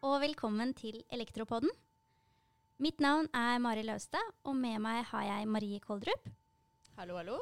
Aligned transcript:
og 0.00 0.20
velkommen 0.22 0.70
til 0.72 1.02
Elektropodden. 1.12 1.70
Mitt 2.80 3.00
navn 3.04 3.26
er 3.36 3.58
Mari 3.60 3.82
Laustad, 3.84 4.22
og 4.48 4.54
med 4.56 4.78
meg 4.80 5.02
har 5.10 5.26
jeg 5.26 5.48
Marie 5.48 5.80
Koldrup. 5.84 6.28
Hallo, 6.96 7.18
hallo. 7.18 7.36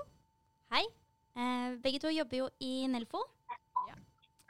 Hei. 0.72 0.82
Eh, 1.38 1.76
begge 1.82 2.00
to 2.02 2.10
jobber 2.10 2.40
jo 2.40 2.48
i 2.58 2.88
Nelfo. 2.90 3.20
Ja. 3.86 3.94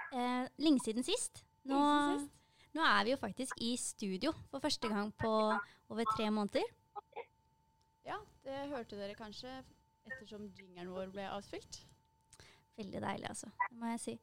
Eh, 0.09 0.49
lenge 0.57 0.81
siden 0.81 1.05
sist. 1.05 1.43
Nå, 1.69 1.77
siden 1.77 2.31
nå 2.79 2.87
er 2.87 3.05
vi 3.05 3.13
jo 3.13 3.21
faktisk 3.21 3.61
i 3.61 3.75
studio 3.77 4.33
for 4.49 4.65
første 4.65 4.89
gang 4.89 5.13
på 5.21 5.33
over 5.91 6.09
tre 6.17 6.31
måneder. 6.31 6.65
Ja, 8.09 8.17
det 8.45 8.71
hørte 8.73 8.97
dere 8.97 9.19
kanskje 9.19 9.53
ettersom 10.09 10.49
jingeren 10.57 10.95
vår 10.97 11.13
ble 11.13 11.29
avspilt. 11.29 11.83
Veldig 12.81 13.05
deilig, 13.05 13.29
altså. 13.29 13.53
Det 13.69 13.77
må 13.77 13.93
jeg 13.93 14.01
si. 14.01 14.17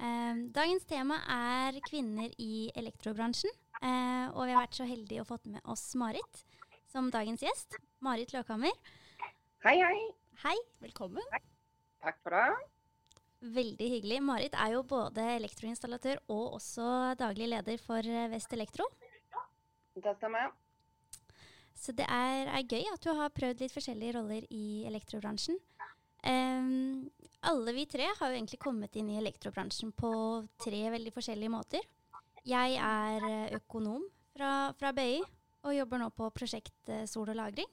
Eh, 0.00 0.34
dagens 0.54 0.84
tema 0.90 1.20
er 1.30 1.78
kvinner 1.86 2.32
i 2.42 2.68
elektrobransjen. 2.74 3.52
Eh, 3.80 4.26
og 4.32 4.46
vi 4.46 4.54
har 4.54 4.64
vært 4.64 4.78
så 4.78 4.86
heldige 4.88 5.22
å 5.22 5.28
fått 5.28 5.46
med 5.50 5.62
oss 5.70 5.92
Marit 5.98 6.44
som 6.90 7.10
dagens 7.14 7.42
gjest. 7.44 7.78
Marit 8.04 8.34
Løkhammer. 8.34 8.74
Hei, 9.64 9.76
hei. 9.80 9.98
Hei. 10.44 10.56
Velkommen. 10.82 11.22
Takk 12.02 12.18
for 12.22 12.34
det. 12.34 12.48
Veldig 13.54 13.88
hyggelig. 13.96 14.20
Marit 14.24 14.54
er 14.56 14.74
jo 14.74 14.82
både 14.88 15.24
elektroinstallatør 15.36 16.22
og 16.32 16.58
også 16.58 17.14
daglig 17.20 17.50
leder 17.52 17.80
for 17.82 18.00
eh, 18.02 18.28
Vest 18.32 18.52
Elektro. 18.56 18.88
Det 19.94 20.16
stemmer. 20.18 20.50
Så 21.74 21.92
det 21.92 22.06
er, 22.08 22.48
er 22.48 22.64
gøy 22.64 22.86
at 22.90 23.02
du 23.04 23.10
har 23.14 23.32
prøvd 23.34 23.60
litt 23.62 23.74
forskjellige 23.74 24.16
roller 24.16 24.46
i 24.50 24.84
elektrobransjen. 24.88 25.58
Ehm, 26.24 27.04
alle 27.44 27.74
vi 27.76 27.84
tre 27.90 28.06
har 28.08 28.30
jo 28.30 28.36
egentlig 28.38 28.60
kommet 28.62 28.96
inn 28.96 29.10
i 29.12 29.20
elektrobransjen 29.20 29.92
på 29.96 30.10
tre 30.62 30.82
veldig 30.94 31.12
forskjellige 31.12 31.52
måter. 31.52 31.84
Jeg 32.44 32.76
er 32.80 33.24
eh, 33.28 33.56
økonom 33.58 34.04
fra, 34.34 34.72
fra 34.78 34.92
BI 34.96 35.20
og 35.64 35.76
jobber 35.76 36.00
nå 36.00 36.10
på 36.16 36.28
prosjekt 36.36 36.92
eh, 36.92 37.04
Sol 37.08 37.30
og 37.32 37.38
lagring. 37.38 37.68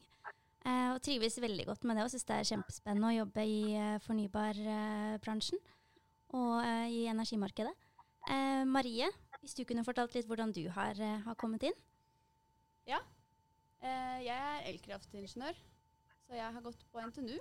Uh, 0.61 0.93
og 0.93 0.99
trives 1.02 1.39
veldig 1.41 1.63
godt 1.71 1.85
med 1.89 1.97
det 1.97 2.03
og 2.05 2.11
syns 2.13 2.27
det 2.30 2.35
er 2.38 2.47
kjempespennende 2.52 3.08
å 3.09 3.16
jobbe 3.16 3.45
i 3.49 3.61
uh, 3.73 3.95
fornybarbransjen 4.05 5.58
og 6.38 6.52
uh, 6.61 6.86
i 6.86 7.08
energimarkedet. 7.09 7.73
Marie, 8.69 9.08
hvis 9.41 9.55
du 9.58 9.63
kunne 9.65 9.81
fortalt 9.81 10.13
litt 10.13 10.27
hvordan 10.30 10.52
du 10.53 10.61
har, 10.69 10.99
har 11.25 11.38
kommet 11.41 11.63
inn? 11.65 11.73
Ja. 12.86 12.99
Jeg 13.81 14.36
er 14.36 14.67
elkraftingeniør, 14.69 15.58
så 16.27 16.38
jeg 16.38 16.53
har 16.53 16.61
gått 16.61 16.86
på 16.93 17.02
NTNU. 17.02 17.39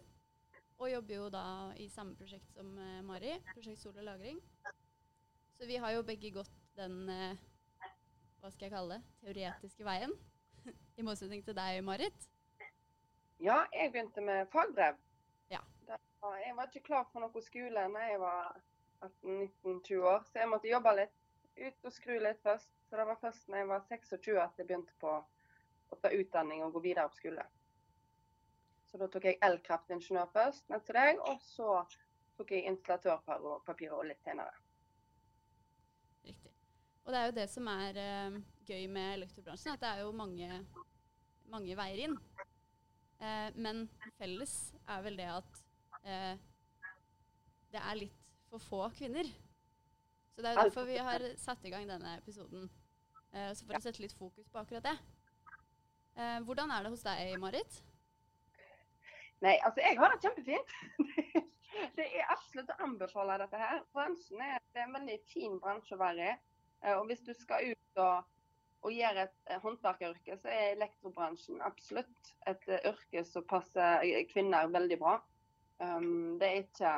Og 0.81 0.89
jobber 0.89 1.15
jo 1.15 1.27
da 1.29 1.45
i 1.77 1.91
samme 1.93 2.17
prosjekt 2.17 2.55
som 2.57 2.73
eh, 2.81 3.01
Mari, 3.05 3.35
prosjekt 3.53 3.83
Sol 3.83 3.99
og 4.01 4.07
lagring. 4.07 4.39
Så 5.59 5.69
vi 5.69 5.77
har 5.77 5.93
jo 5.93 6.07
begge 6.09 6.31
gått 6.33 6.55
den, 6.79 7.03
eh, 7.13 7.43
hva 8.41 8.49
skal 8.49 8.67
jeg 8.67 8.73
kalle 8.73 8.97
det, 8.97 9.11
teoretiske 9.21 9.85
veien. 9.85 10.15
I 10.99 11.05
motsetning 11.05 11.45
til 11.45 11.57
deg, 11.59 11.83
Marit. 11.85 12.25
Ja, 13.45 13.67
jeg 13.77 13.93
begynte 13.93 14.25
med 14.25 14.49
fagbrev. 14.53 14.97
Ja. 15.53 15.61
Jeg 15.89 16.57
var 16.57 16.73
ikke 16.73 16.87
klar 16.89 17.07
for 17.13 17.25
noe 17.27 17.45
skole 17.45 17.85
da 17.93 18.09
jeg 18.09 18.25
var 18.25 18.57
18-19-20 19.05 20.09
år, 20.15 20.25
så 20.29 20.43
jeg 20.43 20.53
måtte 20.55 20.73
jobbe 20.73 20.97
litt. 20.97 21.17
Ut 21.61 21.89
og 21.89 21.93
skru 21.93 22.17
litt 22.25 22.41
først. 22.45 22.73
Så 22.89 22.97
det 22.97 23.05
var 23.09 23.21
først 23.21 23.53
da 23.53 23.61
jeg 23.61 23.69
var 23.69 23.85
26 23.93 24.41
at 24.41 24.57
jeg 24.57 24.69
begynte 24.69 24.97
på 25.01 25.13
å 25.91 26.01
ta 26.01 26.13
utdanning 26.17 26.65
og 26.65 26.73
gå 26.79 26.89
videre 26.89 27.09
på 27.13 27.21
skole. 27.21 27.45
Så 28.91 28.99
da 28.99 29.07
tok 29.07 29.27
jeg 29.29 29.39
elkraftingeniør 29.47 30.31
først, 30.35 30.65
ned 30.71 30.83
til 30.87 30.97
deg, 30.99 31.21
og 31.23 31.43
så 31.47 31.75
tok 32.39 32.51
jeg 32.57 32.67
installatørpapir 32.73 33.93
og 33.95 34.09
litt 34.09 34.23
senere. 34.27 34.51
Riktig. 36.27 36.51
Og 37.05 37.13
det 37.13 37.21
er 37.21 37.29
jo 37.29 37.37
det 37.37 37.45
som 37.53 37.69
er 37.71 38.01
uh, 38.03 38.39
gøy 38.67 38.89
med 38.91 39.13
elektrobransjen, 39.21 39.77
at 39.77 39.85
det 39.85 39.91
er 39.93 40.03
jo 40.03 40.15
mange, 40.17 40.49
mange 41.53 41.77
veier 41.79 42.03
inn. 42.09 42.17
Uh, 43.21 43.51
men 43.55 43.85
felles 44.19 44.57
er 44.89 45.05
vel 45.07 45.21
det 45.21 45.29
at 45.37 45.63
uh, 46.09 46.35
det 47.71 47.85
er 47.85 48.01
litt 48.01 48.33
for 48.51 48.65
få 48.65 48.83
kvinner. 48.97 49.31
Så 50.35 50.43
det 50.43 50.51
er 50.51 50.59
jo 50.59 50.67
derfor 50.67 50.89
vi 50.89 50.99
har 50.99 51.27
satt 51.39 51.63
i 51.69 51.71
gang 51.71 51.87
denne 51.87 52.17
episoden. 52.19 52.67
Så 53.31 53.63
for 53.63 53.77
å 53.77 53.81
sette 53.83 54.03
litt 54.03 54.15
fokus 54.19 54.49
på 54.51 54.59
akkurat 54.59 54.89
det. 54.89 54.95
Hvordan 56.47 56.73
er 56.75 56.83
det 56.83 56.91
hos 56.91 57.05
deg, 57.07 57.37
Marit? 57.39 57.77
Nei, 59.41 59.57
altså 59.65 59.81
jeg 59.81 59.97
har 59.99 60.13
det 60.13 60.21
kjempefint. 60.25 60.75
det 61.97 62.07
er 62.07 62.33
absolutt 62.33 62.73
å 62.75 62.83
anbefale 62.85 63.39
dette 63.41 63.61
her. 63.61 63.81
Bransjen 63.97 64.43
er, 64.45 64.59
det 64.75 64.83
er 64.83 64.89
en 64.89 64.99
veldig 64.99 65.17
fin 65.31 65.57
bransje 65.63 65.97
å 65.97 66.01
være 66.03 66.27
i. 66.27 66.35
Eh, 66.85 66.97
Og 66.99 67.07
hvis 67.09 67.25
du 67.25 67.33
skal 67.37 67.71
ut 67.73 68.03
og, 68.05 68.27
og 68.85 68.93
gjøre 68.97 69.25
et 69.29 69.39
eh, 69.49 69.63
håndverkeryrke, 69.63 70.37
så 70.43 70.53
er 70.53 70.75
elektrobransjen 70.75 71.63
absolutt 71.65 72.35
et 72.51 72.69
eh, 72.69 72.85
yrke 72.93 73.25
som 73.29 73.47
passer 73.49 74.05
kvinner 74.33 74.69
veldig 74.73 75.01
bra. 75.01 75.17
Um, 75.81 76.37
det 76.41 76.49
er 76.51 76.63
ikke 76.67 76.93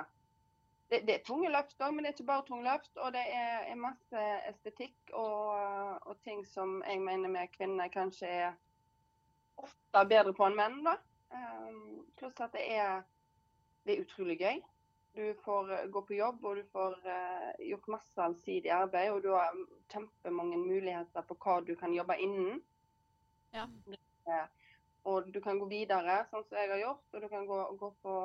det, 0.90 0.98
det 1.06 1.14
er 1.14 1.22
tunge 1.24 1.48
løft 1.48 1.78
òg, 1.80 1.94
men 1.94 2.02
det 2.02 2.10
er 2.10 2.16
ikke 2.16 2.28
bare 2.32 2.46
tunge 2.48 2.66
løft. 2.66 2.90
Og 2.98 3.14
det 3.14 3.22
er, 3.30 3.62
er 3.70 3.78
masse 3.80 4.26
estetikk 4.50 5.14
og, 5.14 6.02
og 6.10 6.18
ting 6.26 6.42
som 6.50 6.80
jeg 6.88 7.00
mener 7.00 7.32
vi 7.32 7.46
kvinner 7.54 7.92
kanskje 7.94 8.28
er 8.28 8.58
ofte 9.62 10.04
bedre 10.10 10.34
på 10.36 10.50
enn 10.50 10.58
menn. 10.58 10.82
da. 10.84 10.98
Um, 11.32 12.06
pluss 12.18 12.40
at 12.44 12.52
det 12.56 12.64
er, 12.76 13.02
det 13.86 13.96
er 13.96 14.04
utrolig 14.04 14.38
gøy. 14.40 14.62
Du 15.12 15.34
får 15.44 15.72
eh, 15.72 15.86
gå 15.92 16.00
på 16.08 16.16
jobb 16.16 16.44
og 16.48 16.56
du 16.56 16.62
får 16.72 16.94
eh, 17.04 17.50
gjort 17.68 17.90
masse 17.92 18.24
allsidig 18.24 18.70
arbeid. 18.72 19.10
Og 19.12 19.22
du 19.24 19.30
har 19.34 19.52
kjempemange 19.92 20.60
muligheter 20.60 21.26
på 21.28 21.36
hva 21.44 21.60
du 21.66 21.74
kan 21.76 21.92
jobbe 21.94 22.16
innen. 22.20 22.62
Ja. 23.52 23.66
Og 25.04 25.28
du 25.34 25.40
kan 25.44 25.58
gå 25.58 25.66
videre, 25.68 26.22
sånn 26.30 26.44
som 26.46 26.56
jeg 26.56 26.70
har 26.70 26.80
gjort. 26.80 27.06
Og 27.12 27.24
du 27.24 27.28
kan 27.28 27.46
gå, 27.48 27.60
gå 27.80 27.90
på 28.04 28.16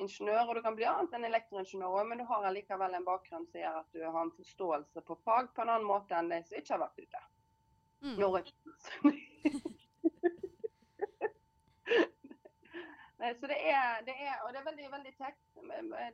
ingeniør, 0.00 0.48
og 0.48 0.54
du 0.56 0.62
kan 0.64 0.76
bli 0.78 0.86
annet 0.90 1.12
enn 1.14 1.28
elektroingeniør 1.28 2.00
òg, 2.00 2.06
men 2.08 2.18
du 2.18 2.24
har 2.26 2.48
allikevel 2.48 2.96
en 2.96 3.06
bakgrunn 3.06 3.46
som 3.50 3.60
gjør 3.60 3.76
at 3.82 3.90
du 3.94 4.00
har 4.02 4.22
en 4.24 4.32
forståelse 4.38 5.04
på 5.06 5.14
fag 5.26 5.44
på 5.54 5.62
en 5.62 5.70
annen 5.70 5.86
måte 5.86 6.16
enn 6.18 6.32
de 6.32 6.40
som 6.48 6.58
ikke 6.58 6.74
har 6.74 6.82
vært 6.82 7.02
ute. 7.04 7.20
Mm. 8.04 8.16
Når 8.20 8.30
Nei, 13.24 13.30
så 13.44 13.48
det 13.50 13.58
er, 13.68 13.98
det 14.06 14.14
er, 14.24 14.38
og 14.40 14.54
det 14.54 14.60
er 14.62 14.66
veldig 14.70 14.86
veldig 14.88 15.10
kjekt. 15.18 15.42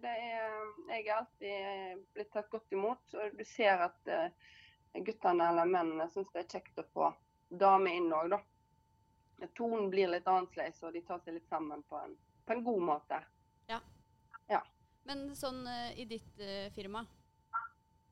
Det 0.02 0.10
er, 0.10 0.54
jeg 0.90 1.04
er 1.04 1.12
alltid 1.14 2.00
blitt 2.16 2.32
tatt 2.34 2.48
godt 2.50 2.74
imot. 2.74 3.14
og 3.14 3.36
Du 3.38 3.44
ser 3.46 3.84
at 3.84 4.10
eh, 4.10 4.32
guttene 5.06 5.46
eller 5.52 5.70
mennene 5.70 6.08
syns 6.10 6.32
det 6.34 6.42
er 6.42 6.48
kjekt 6.56 6.82
å 6.82 6.86
få 6.90 7.12
damer 7.62 7.94
inn 8.00 8.10
òg, 8.10 8.32
da. 8.34 8.40
Tonen 9.54 9.92
blir 9.94 10.10
litt 10.10 10.26
annerledes, 10.26 10.82
og 10.82 10.98
de 10.98 11.04
tar 11.06 11.22
seg 11.22 11.38
litt 11.38 11.46
sammen 11.46 11.86
på 11.86 12.02
en, 12.02 12.18
på 12.50 12.56
en 12.56 12.66
god 12.66 12.82
måte. 12.88 13.22
Ja. 13.70 13.78
Men 15.06 15.30
sånn 15.38 15.62
eh, 15.70 16.02
i 16.02 16.10
ditt 16.10 16.42
uh, 16.42 16.66
firma, 16.74 17.06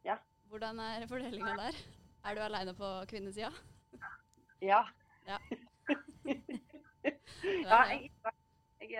Ja. 0.06 0.20
hvordan 0.46 0.78
er 0.86 1.10
fordelinga 1.10 1.58
der? 1.58 1.82
Er 2.22 2.38
du 2.38 2.46
aleine 2.46 2.78
på 2.78 2.94
kvinnesida? 3.10 3.50
Ja. 4.62 4.84
Ja. 5.26 5.42
ja 7.66 7.82
jeg, 7.90 8.12
jeg 8.14 8.37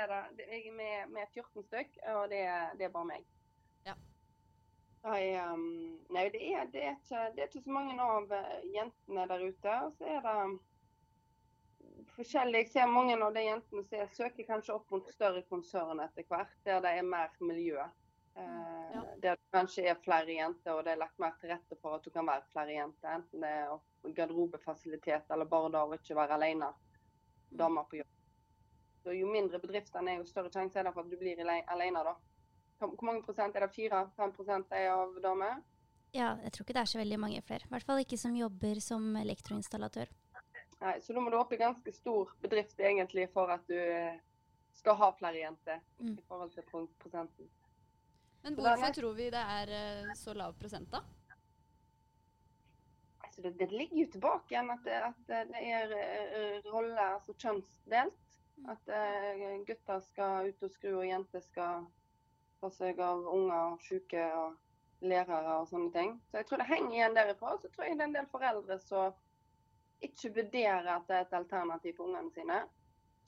er 0.03 0.07
det. 0.13 0.21
Det- 0.39 0.47
Jeg 0.53 0.67
er 0.69 0.73
med, 0.77 1.11
med 1.17 1.27
14 1.35 1.63
stykk, 1.67 1.99
og 2.15 2.31
det, 2.31 2.43
det 2.79 2.85
er 2.89 2.95
bare 2.95 3.05
meg. 3.11 3.27
Ja. 3.87 3.95
Jeg, 5.05 5.53
um, 5.53 5.99
nei, 6.11 6.25
det 6.35 6.41
er, 6.53 6.65
det, 6.73 6.83
er 6.85 6.97
ikke, 6.97 7.21
det 7.37 7.43
er 7.43 7.47
ikke 7.51 7.63
så 7.65 7.71
mange 7.77 7.95
av 8.03 8.33
eh, 8.35 8.65
jentene 8.75 9.27
der 9.31 9.45
ute. 9.47 9.77
Og 9.87 9.93
så 9.99 10.09
er 10.17 10.25
det 10.27 10.59
forskjellig. 12.17 12.65
Jeg 12.65 12.71
ser 12.73 12.91
mange 12.91 13.15
av 13.23 13.35
de 13.35 13.45
jentene 13.47 13.85
som 13.87 14.11
søker 14.17 14.47
kanskje 14.49 14.75
opp 14.75 14.91
mot 14.91 15.09
større 15.15 15.43
konsern 15.49 16.01
etter 16.05 16.27
hvert, 16.29 16.53
der 16.67 16.83
det 16.85 16.97
er 16.99 17.07
mer 17.15 17.31
miljø. 17.41 17.87
Uh, 18.39 18.75
Ja. 18.89 19.03
Der 19.21 19.37
det 19.37 19.51
kanskje 19.53 19.83
er 19.91 19.99
flere 20.01 20.33
jenter, 20.33 20.73
og 20.73 20.85
det 20.87 20.93
er 20.95 21.01
lagt 21.03 21.19
mer 21.21 21.35
til 21.41 21.51
rette 21.53 21.77
for 21.83 21.99
at 21.99 22.05
du 22.07 22.11
kan 22.11 22.27
være 22.27 22.47
flere 22.53 22.73
jenter. 22.79 23.11
Enten 23.19 23.43
det 23.45 23.51
er 23.51 24.13
garderobefasilitet 24.17 25.29
eller 25.35 25.45
bare 25.51 25.69
da 25.75 25.83
å 25.85 25.93
ikke 25.97 26.17
være 26.17 26.39
alene 26.39 26.71
damer 27.51 27.85
på 27.91 27.99
jobb. 28.01 28.18
Så 29.09 29.15
Jo 29.17 29.27
mindre 29.33 29.57
bedriftene 29.63 30.13
er, 30.13 30.19
jo 30.21 30.27
større 30.29 30.51
sjanse 30.53 30.77
er 30.77 30.85
det 30.85 30.91
for 30.93 31.01
at 31.07 31.09
du 31.09 31.17
blir 31.17 31.39
alene. 31.41 32.03
da. 32.05 32.13
Hvor 32.79 33.05
mange 33.09 33.23
prosent 33.25 33.57
er 33.57 33.65
det? 33.65 33.71
4-5 33.73 34.35
prosent 34.37 34.73
er 34.77 34.91
av 34.93 35.15
damer? 35.25 35.63
Ja, 36.13 36.35
jeg 36.45 36.53
tror 36.53 36.67
ikke 36.67 36.75
det 36.77 36.83
er 36.83 36.91
så 36.93 36.99
veldig 37.01 37.19
mange 37.21 37.41
flere. 37.43 37.65
I 37.65 37.73
hvert 37.73 37.87
fall 37.89 38.03
ikke 38.03 38.19
som 38.21 38.37
jobber 38.37 38.81
som 38.85 39.17
elektroinstallatør. 39.17 40.13
Nei, 40.83 40.93
Så 41.01 41.17
da 41.17 41.21
må 41.25 41.31
du 41.33 41.39
opp 41.39 41.53
i 41.57 41.61
ganske 41.61 41.93
stor 41.97 42.35
bedrift 42.43 42.79
egentlig 42.81 43.31
for 43.33 43.49
at 43.51 43.65
du 43.67 43.75
eh, 43.79 44.21
skal 44.77 45.01
ha 45.01 45.11
flere 45.17 45.41
jenter 45.41 45.81
Mm. 45.99 46.19
i 46.19 46.23
forhold 46.29 46.53
til 46.53 46.63
prosenten. 47.01 47.49
Men 48.45 48.55
hvorfor 48.61 48.93
tror 48.95 49.15
vi 49.17 49.31
det 49.31 49.41
er 49.57 49.73
eh, 49.81 50.15
så 50.15 50.37
lav 50.37 50.53
prosent, 50.61 50.91
da? 50.93 51.01
Altså, 53.25 53.43
det, 53.43 53.57
det 53.59 53.73
ligger 53.73 54.05
jo 54.05 54.11
tilbake 54.13 54.53
igjen 54.55 54.71
at 54.71 54.85
det, 54.85 55.01
at 55.03 55.27
det 55.27 55.65
er 55.73 55.89
rolle, 55.89 56.63
roller, 56.73 57.05
altså 57.17 57.33
kjønnsdelt. 57.35 58.28
At 58.69 58.91
eh, 58.91 59.45
gutter 59.69 60.01
skal 60.05 60.49
ut 60.51 60.65
og 60.67 60.73
skru, 60.73 60.97
og 60.99 61.07
jenter 61.07 61.45
skal 61.45 61.87
ta 62.59 62.71
seg 62.75 62.99
av 63.01 63.23
unger 63.31 63.75
og 63.75 63.85
syke. 63.87 64.25
Og 64.39 64.57
lærere 65.01 65.61
og 65.61 65.69
sånne 65.71 65.93
ting. 65.95 66.17
Så 66.31 66.41
jeg 66.41 66.49
tror 66.49 66.63
det 66.63 66.69
henger 66.73 66.97
igjen 66.97 67.17
derifra. 67.17 67.55
Så 67.63 67.71
tror 67.71 67.87
jeg 67.87 67.99
det 67.99 68.05
er 68.05 68.11
en 68.11 68.17
del 68.17 68.31
foreldre 68.33 68.79
som 68.83 69.15
ikke 70.05 70.33
vurderer 70.35 70.91
at 70.95 71.07
det 71.09 71.17
er 71.17 71.25
et 71.27 71.39
alternativ 71.39 71.97
for 71.97 72.09
ungene 72.09 72.33
sine. 72.35 72.59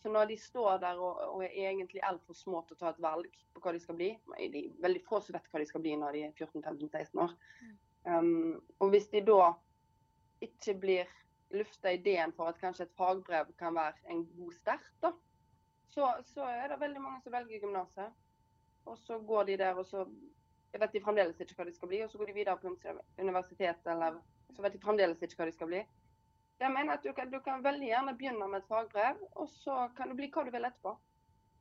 Så 0.00 0.08
når 0.08 0.30
de 0.30 0.36
står 0.40 0.78
der 0.80 0.98
og, 0.98 1.18
og 1.34 1.44
er 1.44 1.70
egentlig 1.70 2.02
altfor 2.06 2.34
små 2.34 2.62
til 2.66 2.78
å 2.78 2.80
ta 2.80 2.92
et 2.92 3.02
valg 3.04 3.30
på 3.52 3.60
hva 3.60 3.74
de 3.76 3.80
skal 3.82 3.98
bli 3.98 4.08
De 4.38 4.46
er 4.62 4.78
veldig 4.80 5.02
få 5.04 5.20
som 5.20 5.36
vet 5.36 5.50
hva 5.52 5.60
de 5.60 5.66
skal 5.68 5.82
bli 5.84 5.96
når 6.00 6.16
de 6.16 6.22
er 6.28 6.38
14-15-16 6.38 7.20
år. 7.20 7.34
Um, 8.08 8.62
og 8.80 8.94
hvis 8.94 9.10
de 9.12 9.20
da 9.26 9.50
ikke 10.40 10.74
blir 10.80 11.10
lufta 11.50 11.92
ideen 11.92 12.32
for 12.32 12.50
at 12.50 12.60
kanskje 12.60 12.86
et 12.86 12.96
fagbrev 12.98 13.52
kan 13.58 13.74
være 13.74 14.10
en 14.12 14.24
god 14.36 14.52
start, 14.54 14.90
da, 15.02 15.12
så, 15.90 16.10
så 16.34 16.46
er 16.46 16.68
det 16.70 16.80
veldig 16.80 17.00
mange 17.02 17.22
som 17.24 17.34
velger 17.34 17.62
gymnaset. 17.64 18.12
Og 18.88 18.98
så 18.98 19.18
går 19.18 19.44
de 19.44 19.56
der, 19.60 19.74
og 19.74 19.86
så 19.86 20.04
vet 20.72 20.92
de 20.92 21.02
fremdeles 21.02 21.40
ikke 21.40 21.56
hva 21.58 21.66
de 21.66 21.74
skal 21.74 21.90
bli. 21.90 22.02
Og 22.04 22.10
så 22.10 22.18
går 22.18 22.30
de 22.30 22.36
videre 22.38 22.56
på 22.58 22.70
universitet, 23.18 23.86
eller 23.86 24.20
så 24.54 24.62
vet 24.62 24.76
de 24.76 24.82
fremdeles 24.84 25.22
ikke 25.22 25.40
hva 25.40 25.48
de 25.50 25.56
skal 25.56 25.70
bli. 25.70 25.82
Jeg 26.60 26.72
mener 26.72 26.92
at 26.94 27.04
du 27.04 27.12
kan, 27.16 27.30
du 27.32 27.38
kan, 27.40 27.62
veldig 27.64 27.86
gjerne 27.88 28.16
begynne 28.16 28.48
med 28.48 28.60
et 28.60 28.68
fagbrev, 28.68 29.22
og 29.32 29.48
så 29.48 29.86
kan 29.96 30.10
du 30.10 30.16
bli 30.18 30.28
hva 30.32 30.44
du 30.44 30.52
vil 30.54 30.68
etterpå. 30.68 30.94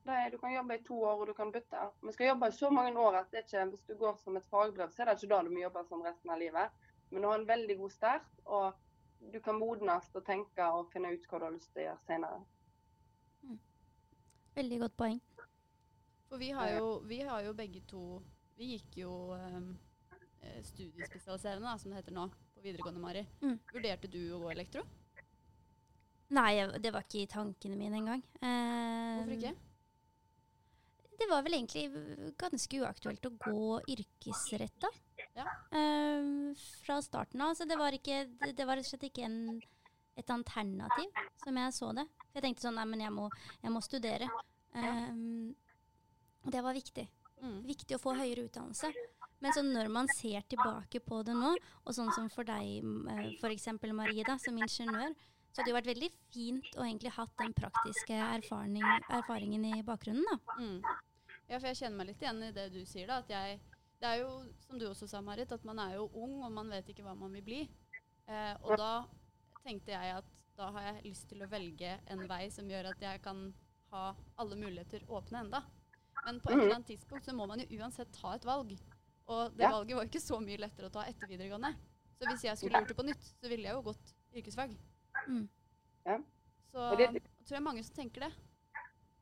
Er, 0.10 0.30
du 0.34 0.40
kan 0.42 0.54
jobbe 0.54 0.76
i 0.76 0.84
to 0.84 0.98
år, 1.06 1.22
og 1.22 1.28
du 1.30 1.34
kan 1.38 1.52
bytte. 1.54 1.82
Vi 2.02 2.14
skal 2.16 2.32
jobbe 2.32 2.48
i 2.50 2.56
så 2.58 2.70
mange 2.74 3.00
år 3.00 3.20
at 3.20 3.36
ikke, 3.42 3.66
hvis 3.72 3.84
du 3.88 3.96
går 3.98 4.16
som 4.24 4.38
et 4.38 4.48
fagbrev, 4.50 4.92
så 4.92 5.04
er 5.04 5.10
det 5.10 5.20
ikke 5.20 5.32
da 5.34 5.42
du 5.46 5.52
må 5.54 5.62
jobbe 5.62 5.84
som 5.90 6.02
resten 6.06 6.34
av 6.34 6.42
livet. 6.42 6.78
Men 7.10 7.22
du 7.22 7.30
har 7.30 7.40
en 7.40 7.48
veldig 7.48 7.78
god 7.78 7.94
start, 7.94 8.32
og 8.46 8.80
du 9.20 9.40
kan 9.44 9.60
modnes 9.60 10.10
og 10.16 10.26
tenke 10.26 10.66
og 10.74 10.90
finne 10.94 11.12
ut 11.14 11.28
hva 11.30 11.40
du 11.40 11.46
har 11.48 11.56
lyst 11.56 11.72
til 11.74 11.84
å 11.84 11.88
gjøre 11.90 12.06
senere. 12.08 12.40
Mm. 13.44 13.60
Veldig 14.56 14.80
godt 14.86 14.98
poeng. 15.00 15.20
For 16.30 16.42
vi 16.42 16.52
har 16.56 16.76
jo, 16.78 16.90
vi 17.10 17.22
har 17.26 17.44
jo 17.48 17.56
begge 17.58 17.82
to 17.90 18.04
Vi 18.60 18.74
gikk 18.74 18.98
jo 19.00 19.12
um, 19.40 19.70
studiespesialiserende, 20.68 21.78
som 21.80 21.94
det 21.94 22.02
heter 22.02 22.16
nå 22.16 22.26
på 22.28 22.64
videregående, 22.66 23.00
Mari. 23.00 23.22
Mm. 23.40 23.56
Vurderte 23.72 24.10
du 24.12 24.20
å 24.36 24.42
gå 24.44 24.50
elektro? 24.52 24.84
Nei, 26.36 26.52
det 26.84 26.92
var 26.92 27.06
ikke 27.08 27.22
i 27.24 27.30
tankene 27.32 27.78
mine 27.80 28.02
engang. 28.02 28.24
Eh, 28.44 29.14
Hvorfor 29.16 29.38
ikke? 29.38 29.54
Det 31.20 31.28
var 31.32 31.46
vel 31.48 31.56
egentlig 31.56 31.86
ganske 32.40 32.82
uaktuelt 32.84 33.26
å 33.28 33.32
gå 33.48 33.80
yrkesretta. 33.96 34.92
Ja. 35.40 35.48
Uh, 35.74 36.54
fra 36.84 37.00
starten 37.02 37.42
av. 37.46 37.56
Så 37.56 37.68
det 37.70 37.80
var, 37.80 37.96
ikke, 37.96 38.26
det, 38.44 38.54
det 38.58 38.68
var 38.68 38.80
rett 38.80 38.88
og 38.88 38.94
slett 38.94 39.08
ikke 39.10 39.28
en, 39.28 39.60
et 40.20 40.34
alternativ, 40.36 41.24
som 41.44 41.60
jeg 41.64 41.76
så 41.78 41.94
det. 41.98 42.08
Jeg 42.36 42.46
tenkte 42.46 42.68
sånn 42.68 42.78
Nei, 42.78 42.88
men 42.90 43.06
jeg 43.06 43.14
må, 43.16 43.30
jeg 43.64 43.74
må 43.74 43.82
studere. 43.84 44.28
Eh, 44.78 45.14
det 46.54 46.62
var 46.62 46.78
viktig. 46.78 47.08
Mm. 47.42 47.62
Viktig 47.68 47.98
å 47.98 48.02
få 48.02 48.14
høyere 48.18 48.46
utdannelse. 48.50 48.92
Men 49.40 49.56
så 49.56 49.64
når 49.64 49.90
man 49.92 50.10
ser 50.12 50.44
tilbake 50.52 51.00
på 51.04 51.22
det 51.24 51.36
nå, 51.38 51.54
og 51.86 51.96
sånn 51.96 52.12
som 52.16 52.28
for 52.32 52.48
deg 52.48 52.84
eh, 52.84 53.30
f.eks. 53.40 53.70
Marie, 53.96 54.26
da, 54.28 54.36
som 54.42 54.58
ingeniør, 54.60 55.16
så 55.50 55.62
hadde 55.62 55.72
det 55.72 55.78
vært 55.80 55.90
veldig 55.90 56.10
fint 56.34 56.76
å 56.78 56.86
egentlig 56.86 57.14
hatt 57.16 57.32
den 57.40 57.56
praktiske 57.58 58.18
erfaring, 58.28 58.84
erfaringen 59.08 59.66
i 59.72 59.80
bakgrunnen. 59.86 60.28
da. 60.28 60.60
Mm. 60.60 60.82
Ja, 61.50 61.58
for 61.58 61.72
jeg 61.72 61.80
kjenner 61.80 61.98
meg 61.98 62.12
litt 62.12 62.22
igjen 62.22 62.44
i 62.46 62.52
det 62.54 62.68
du 62.76 62.84
sier. 62.86 63.08
da, 63.10 63.24
at 63.24 63.32
jeg, 63.34 63.58
Det 64.00 64.08
er 64.08 64.22
jo, 64.22 64.30
som 64.64 64.80
du 64.80 64.86
også 64.88 65.08
sa, 65.12 65.20
Marit, 65.22 65.52
at 65.52 65.66
man 65.68 65.80
er 65.84 65.98
jo 65.98 66.10
ung, 66.16 66.38
og 66.46 66.52
man 66.56 66.70
vet 66.72 66.88
ikke 66.92 67.04
hva 67.04 67.16
man 67.20 67.34
vil 67.36 67.44
bli. 67.44 67.64
Eh, 68.30 68.54
og 68.64 68.78
da 68.80 68.92
tenkte 69.66 69.92
jeg 69.92 70.14
at 70.22 70.30
da 70.60 70.70
har 70.76 70.86
jeg 70.90 71.10
lyst 71.10 71.28
til 71.32 71.44
å 71.44 71.50
velge 71.52 71.98
en 72.12 72.24
vei 72.30 72.46
som 72.52 72.68
gjør 72.70 72.92
at 72.94 73.04
jeg 73.04 73.22
kan 73.24 73.50
ha 73.92 74.10
alle 74.40 74.58
muligheter 74.60 75.04
åpne 75.08 75.44
enda. 75.46 75.62
Men 76.26 76.40
på 76.44 76.52
et 76.52 76.58
eller 76.58 76.76
annet 76.78 76.90
tidspunkt 76.92 77.28
så 77.28 77.36
må 77.36 77.48
man 77.50 77.64
jo 77.64 77.80
uansett 77.80 78.12
ta 78.16 78.34
et 78.36 78.48
valg. 78.48 78.74
Og 79.30 79.56
det 79.56 79.66
ja. 79.66 79.72
valget 79.72 80.00
var 80.00 80.10
ikke 80.10 80.24
så 80.24 80.40
mye 80.44 80.60
lettere 80.60 80.90
å 80.90 80.94
ta 80.94 81.06
etter 81.08 81.30
videregående. 81.32 81.72
Så 82.20 82.28
hvis 82.28 82.44
jeg 82.48 82.60
skulle 82.60 82.82
gjort 82.82 82.92
det 82.92 82.98
på 82.98 83.08
nytt, 83.08 83.30
så 83.40 83.52
ville 83.52 83.68
jeg 83.70 83.78
jo 83.78 83.86
gått 83.86 84.14
yrkesfag. 84.36 84.76
Mm. 85.28 85.46
Ja. 86.08 86.18
Så 86.70 86.88
det, 87.00 87.08
jeg 87.20 87.48
tror 87.48 87.58
jeg 87.60 87.66
mange 87.66 87.84
som 87.88 87.96
tenker 87.96 88.28
det. 88.28 88.32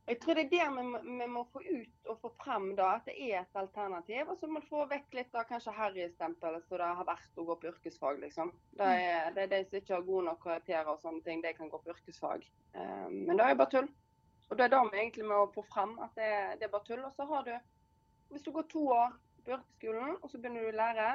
Jeg 0.07 0.21
tror 0.24 0.38
det 0.38 0.44
er 0.45 0.51
der 0.51 0.69
vi, 0.71 0.83
vi, 1.19 1.25
må 1.27 1.42
få 1.51 1.59
ut 1.59 2.09
og 2.12 2.19
få 2.21 2.30
fram 2.39 2.69
da, 2.77 2.94
at 2.95 3.09
det 3.09 3.15
er 3.19 3.42
et 3.42 3.57
alternativ. 3.59 4.30
Og 4.31 4.38
så 4.39 4.48
må 4.48 4.62
vi 4.63 4.69
få 4.69 4.86
vekk 4.88 5.18
litt 5.18 5.36
av 5.36 5.44
kanskje 5.50 5.74
harrystempelet 5.75 6.63
som 6.63 6.80
det 6.80 6.88
har 7.00 7.09
vært 7.09 7.42
å 7.42 7.45
gå 7.50 7.57
på 7.59 7.68
yrkesfag. 7.74 8.21
liksom. 8.24 8.54
Det 8.80 8.88
mm. 8.88 9.04
er, 9.04 9.27
det 9.36 9.44
er 9.44 9.51
de 9.51 9.62
som 9.65 9.80
ikke 9.81 9.95
har 9.98 10.07
gode 10.07 10.30
nok 10.30 10.39
karakterer 10.45 10.94
og 10.94 11.04
sånne 11.04 11.24
ting, 11.27 11.44
de 11.44 11.54
kan 11.57 11.71
gå 11.74 11.81
på 11.83 11.92
yrkesfag. 11.92 12.48
Um, 12.71 13.25
men 13.27 13.36
det 13.36 13.44
er 13.44 13.54
jo 13.54 13.62
bare 13.65 13.74
tull. 13.75 13.92
Og 14.48 14.56
det 14.56 14.63
er 14.63 14.75
da 14.77 14.83
vi 14.88 15.01
egentlig 15.04 15.27
må 15.27 15.44
få 15.51 15.68
fram 15.68 15.98
at 16.00 16.15
det, 16.15 16.33
det 16.62 16.69
er 16.69 16.75
bare 16.77 16.88
tull. 16.88 17.04
Og 17.04 17.12
så 17.19 17.27
har 17.27 17.48
du, 17.50 17.56
hvis 18.31 18.48
du 18.48 18.54
går 18.56 18.71
to 18.71 18.88
år 18.95 19.18
på 19.44 19.57
yrkesskolen, 19.57 20.19
og 20.21 20.31
så 20.31 20.39
begynner 20.39 20.63
du 20.63 20.71
å 20.71 20.77
lære. 20.86 21.13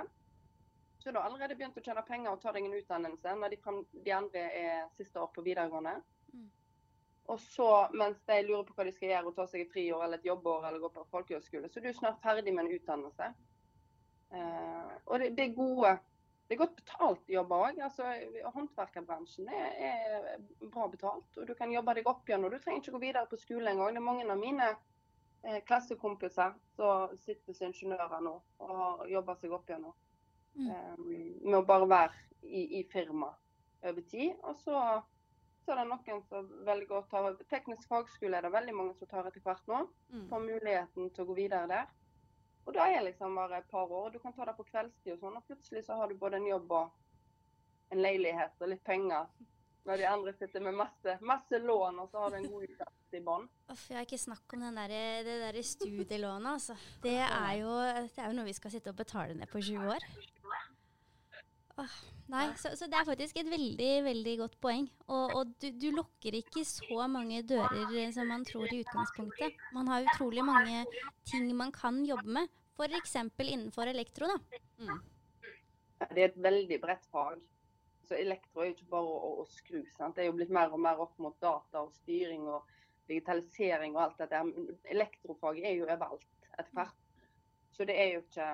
Så 1.00 1.08
har 1.08 1.16
du 1.16 1.24
allerede 1.24 1.56
begynt 1.56 1.80
å 1.80 1.82
tjene 1.82 2.04
penger 2.06 2.36
og 2.36 2.44
ta 2.44 2.52
deg 2.52 2.68
en 2.68 2.76
utdannelse 2.76 3.38
når 3.40 3.56
de, 3.56 3.64
frem, 3.64 3.86
de 4.04 4.12
andre 4.14 4.50
er 4.52 4.90
siste 5.00 5.16
år 5.16 5.32
på 5.32 5.48
videregående. 5.48 5.96
Mm. 6.36 6.50
Og 7.32 7.40
så, 7.40 7.68
mens 7.96 8.20
de 8.28 8.38
lurer 8.44 8.64
på 8.68 8.76
hva 8.76 8.84
de 8.84 8.92
skal 8.92 9.08
gjøre, 9.08 9.30
og 9.30 9.36
ta 9.36 9.46
seg 9.48 9.64
et 9.64 9.72
friår 9.72 10.04
eller 10.04 10.20
et 10.20 10.28
jobbår 10.28 10.68
eller 10.68 10.82
gå 10.82 10.90
på 10.92 11.08
folkehøyskole, 11.14 11.70
så 11.70 11.80
er 11.80 11.86
du 11.86 11.96
snart 11.96 12.20
ferdig 12.24 12.52
med 12.52 12.66
en 12.66 12.74
utdannelse. 12.76 13.28
Uh, 14.32 14.92
og 15.06 15.20
det, 15.20 15.30
det, 15.36 15.46
er 15.46 15.56
gode 15.56 15.90
det 16.48 16.56
er 16.56 16.60
godt 16.66 16.76
betalt 16.76 17.30
jobber 17.32 17.66
òg. 17.66 17.78
Altså, 17.86 18.08
håndverkerbransjen 18.52 19.48
er, 19.48 19.68
er, 19.88 20.42
bra 20.72 20.84
betalt. 20.92 21.38
Og 21.40 21.46
du 21.48 21.54
kan 21.56 21.72
jobbe 21.72 21.94
deg 21.96 22.08
opp 22.10 22.28
igjen. 22.28 22.44
og 22.44 22.52
Du 22.52 22.58
trenger 22.60 22.82
ikke 22.82 22.96
gå 22.96 23.00
videre 23.06 23.30
på 23.30 23.38
skole 23.40 23.72
engang. 23.72 23.94
Det 23.94 24.02
er 24.02 24.04
mange 24.04 24.26
av 24.28 24.40
mine 24.40 24.68
eh, 24.72 25.62
klassekompiser 25.68 26.52
som 26.76 27.14
sitter 27.24 27.56
som 27.56 27.70
ingeniører 27.70 28.24
nå 28.26 28.34
og 28.66 29.06
jobber 29.08 29.40
seg 29.40 29.56
opp 29.56 29.72
igjennom. 29.72 29.96
Mm. 30.52 30.68
Um, 30.68 31.08
med 31.46 31.56
å 31.62 31.64
bare 31.72 31.88
være 31.88 32.20
i, 32.44 32.66
i 32.80 32.84
firma 32.92 33.32
over 33.80 34.04
tid. 34.12 34.36
Og 34.42 34.60
så, 34.60 34.84
så, 35.64 35.72
er 35.72 35.82
det 35.82 35.88
noen 35.90 36.22
som 36.28 36.48
velger 36.66 36.98
å 36.98 37.04
ta 37.10 37.22
Teknisk 37.50 37.88
fagskole 37.90 38.38
er 38.38 38.46
det 38.46 38.52
veldig 38.54 38.74
mange 38.74 38.94
som 38.98 39.10
tar 39.10 39.28
etter 39.28 39.44
hvert 39.44 39.68
nå. 39.70 39.84
Mm. 40.10 40.24
Får 40.30 40.46
muligheten 40.46 41.10
til 41.10 41.24
å 41.24 41.28
gå 41.30 41.36
videre 41.38 41.70
der. 41.70 41.92
Og 42.66 42.74
da 42.76 42.86
er 42.90 43.06
liksom 43.06 43.38
bare 43.38 43.58
et 43.62 43.70
par 43.70 43.90
år. 43.90 44.10
Du 44.14 44.18
kan 44.22 44.34
ta 44.34 44.46
det 44.46 44.56
på 44.58 44.66
kveldstid 44.68 45.16
og 45.16 45.22
sånn, 45.22 45.38
og 45.38 45.46
plutselig 45.48 45.84
så 45.86 45.98
har 45.98 46.10
du 46.10 46.18
både 46.18 46.38
en 46.38 46.50
jobb 46.50 46.74
og 46.78 47.92
en 47.92 48.02
leilighet 48.02 48.62
og 48.62 48.70
litt 48.70 48.84
penger. 48.86 49.30
Når 49.82 49.98
de 49.98 50.04
andre 50.06 50.32
sitter 50.38 50.62
med 50.62 50.76
masse, 50.78 51.16
masse 51.26 51.58
lån, 51.58 51.98
og 51.98 52.10
så 52.12 52.20
har 52.22 52.30
du 52.30 52.36
en 52.38 52.50
god 52.52 52.66
utdannelse 52.68 53.18
i 53.18 53.22
bånn. 53.26 53.48
Jeg 53.72 53.96
har 53.96 54.06
ikke 54.06 54.20
snakk 54.22 54.54
om 54.54 54.62
der, 54.76 54.94
det 55.26 55.38
der 55.42 55.58
studielånet, 55.66 56.52
altså. 56.52 56.76
Det 57.02 57.16
er, 57.18 57.50
jo, 57.58 57.72
det 57.82 58.20
er, 58.20 58.28
jo, 58.28 58.36
noe 58.38 58.46
vi 58.46 58.54
skal 58.54 58.74
sitte 58.76 58.94
og 58.94 59.00
betale 59.02 59.34
ned 59.34 59.50
på 59.50 59.58
20 59.58 59.90
år. 59.96 60.06
Nei, 62.32 62.46
så, 62.56 62.70
så, 62.78 62.86
det 62.88 62.96
er 62.96 63.04
faktisk 63.04 63.38
et 63.42 63.48
veldig, 63.50 63.90
veldig 64.06 64.34
godt 64.40 64.54
poeng. 64.62 64.86
Og, 65.08 65.34
og 65.36 65.54
du, 65.60 65.68
du, 65.76 65.88
lukker 65.92 66.38
ikke 66.38 66.64
så 66.64 67.06
mange 67.10 67.42
dører 67.44 68.12
som 68.14 68.30
man 68.30 68.46
tror 68.48 68.70
i 68.72 68.80
utgangspunktet. 68.84 69.58
Man 69.76 69.90
har 69.90 70.06
utrolig 70.06 70.44
mange 70.46 70.84
ting 71.28 71.50
man 71.56 71.74
kan 71.74 72.00
jobbe 72.08 72.38
med. 72.38 72.52
F.eks. 72.72 73.16
innenfor 73.44 73.90
elektro, 73.90 74.30
da. 74.30 74.60
Mm. 74.80 75.00
Det 76.02 76.22
er 76.22 76.30
et 76.30 76.38
veldig 76.42 76.78
bredt 76.82 77.04
fag. 77.12 77.42
Så 78.08 78.16
elektro 78.18 78.62
er 78.62 78.70
jo 78.70 78.76
ikke 78.76 78.92
bare 78.94 79.18
å, 79.18 79.34
å 79.42 79.44
skru. 79.50 79.82
Sant? 79.96 80.16
Det 80.16 80.24
er 80.24 80.30
jo 80.30 80.38
blitt 80.38 80.54
mer 80.54 80.72
og 80.72 80.80
mer 80.82 81.02
opp 81.04 81.18
mot 81.22 81.36
data 81.42 81.84
og 81.84 81.92
styring 82.00 82.48
og 82.50 82.64
digitalisering 83.10 83.94
og 83.96 84.06
alt 84.06 84.24
dette. 84.24 84.40
Elektrofag 84.94 85.60
er 85.60 85.76
jo 85.76 85.86
overalt 85.86 86.26
etter 86.56 86.72
hvert. 86.78 86.98
Så 87.76 87.86
det 87.88 87.96
er 88.00 88.16
jo 88.16 88.24
ikke 88.24 88.48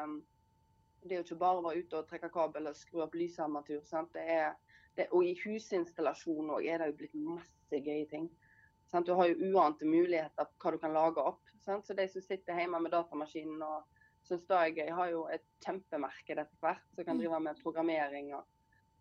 det 1.03 1.15
er 1.15 1.21
jo 1.21 1.27
ikke 1.27 1.43
bare 1.43 1.61
å 1.61 1.67
være 1.67 1.85
ute 1.85 2.01
og 2.01 2.09
trekke 2.09 2.31
kabel 2.35 2.71
og 2.71 2.77
skru 2.77 3.03
opp 3.05 3.15
lysarmatur. 3.17 3.85
Det 4.15 4.27
det, 4.99 5.07
og 5.15 5.23
i 5.25 5.37
husinstallasjon 5.45 6.51
er 6.59 6.81
det 6.81 6.89
jo 6.91 6.97
blitt 6.99 7.15
masse 7.23 7.79
gøye 7.79 8.07
ting. 8.11 8.27
Sant? 8.91 9.07
Du 9.07 9.15
har 9.15 9.29
jo 9.31 9.53
uante 9.53 9.87
muligheter 9.87 10.49
på 10.49 10.65
hva 10.65 10.73
du 10.75 10.81
kan 10.83 10.97
lage 10.97 11.23
opp. 11.23 11.53
Sant? 11.63 11.87
Så 11.87 11.95
de 11.95 12.09
som 12.11 12.25
sitter 12.25 12.59
hjemme 12.59 12.81
med 12.83 12.95
datamaskinen 12.97 13.63
og 13.63 13.87
syns 14.27 14.47
det 14.49 14.59
er 14.59 14.75
gøy, 14.75 14.91
har 14.99 15.13
jo 15.13 15.21
et 15.33 15.45
kjempemarked 15.65 16.43
etter 16.43 16.65
hvert 16.65 16.83
som 16.97 17.05
kan 17.05 17.17
mm. 17.17 17.23
drive 17.23 17.41
med 17.47 17.63
programmering 17.63 18.33
og 18.37 18.49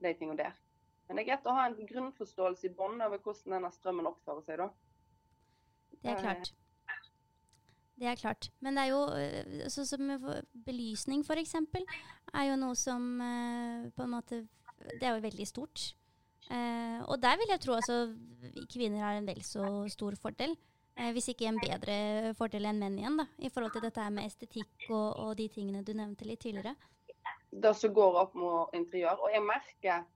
de 0.06 0.13
tingene 0.20 0.38
der. 0.44 0.62
Men 1.08 1.18
det 1.18 1.24
er 1.24 1.30
greit 1.32 1.50
å 1.50 1.56
ha 1.56 1.66
en 1.66 1.89
grunnforståelse 1.89 2.68
i 2.68 2.75
bunnen 2.77 3.01
over 3.08 3.24
hvordan 3.24 3.58
denne 3.58 3.74
strømmen 3.74 4.12
oppfører 4.12 4.46
seg. 4.46 4.62
da. 4.62 4.70
Det 6.04 6.13
er 6.13 6.22
klart. 6.22 6.54
Det 7.98 8.06
er 8.06 8.20
klart. 8.20 8.50
Men 8.62 8.77
det 8.77 8.86
er 8.86 8.92
jo 8.94 9.01
eh, 9.18 9.70
sånn 9.74 9.88
som 9.89 10.12
belysning, 10.68 11.24
f.eks., 11.25 11.56
er 12.36 12.50
jo 12.50 12.58
noe 12.60 12.77
som 12.77 13.06
eh, 13.24 13.88
på 13.96 14.06
en 14.06 14.13
måte 14.13 14.44
Det 15.00 15.01
er 15.01 15.16
jo 15.16 15.24
veldig 15.24 15.48
stort. 15.50 15.94
Eh, 16.54 17.00
og 17.10 17.18
der 17.24 17.39
vil 17.42 17.50
jeg 17.51 17.63
tro 17.63 17.74
altså 17.75 18.13
kvinner 18.72 19.01
har 19.04 19.18
en 19.18 19.27
vel 19.27 19.42
så 19.44 19.88
stor 19.92 20.16
fordel. 20.16 20.56
hvis 21.13 21.27
ikke 21.30 21.46
en 21.46 21.60
bedre 21.62 22.34
fordel 22.34 22.66
enn 22.66 22.80
menn 22.82 22.96
igjen, 22.98 23.18
da, 23.20 23.25
i 23.38 23.50
forhold 23.54 23.74
til 23.75 23.84
dette 23.86 24.06
med 24.10 24.25
estetikk 24.25 24.88
og, 24.89 25.10
og 25.22 25.36
de 25.38 25.46
tingene 25.54 25.84
du 25.86 25.92
nevnte 25.94 26.25
litt 26.25 26.42
tidligere. 26.42 26.74
Det 27.51 27.74
som 27.77 27.94
går 27.94 28.18
opp 28.24 28.34
mot 28.34 28.74
interiør. 28.74 29.22
Og 29.22 29.30
jeg 29.34 29.44
merker 29.46 30.08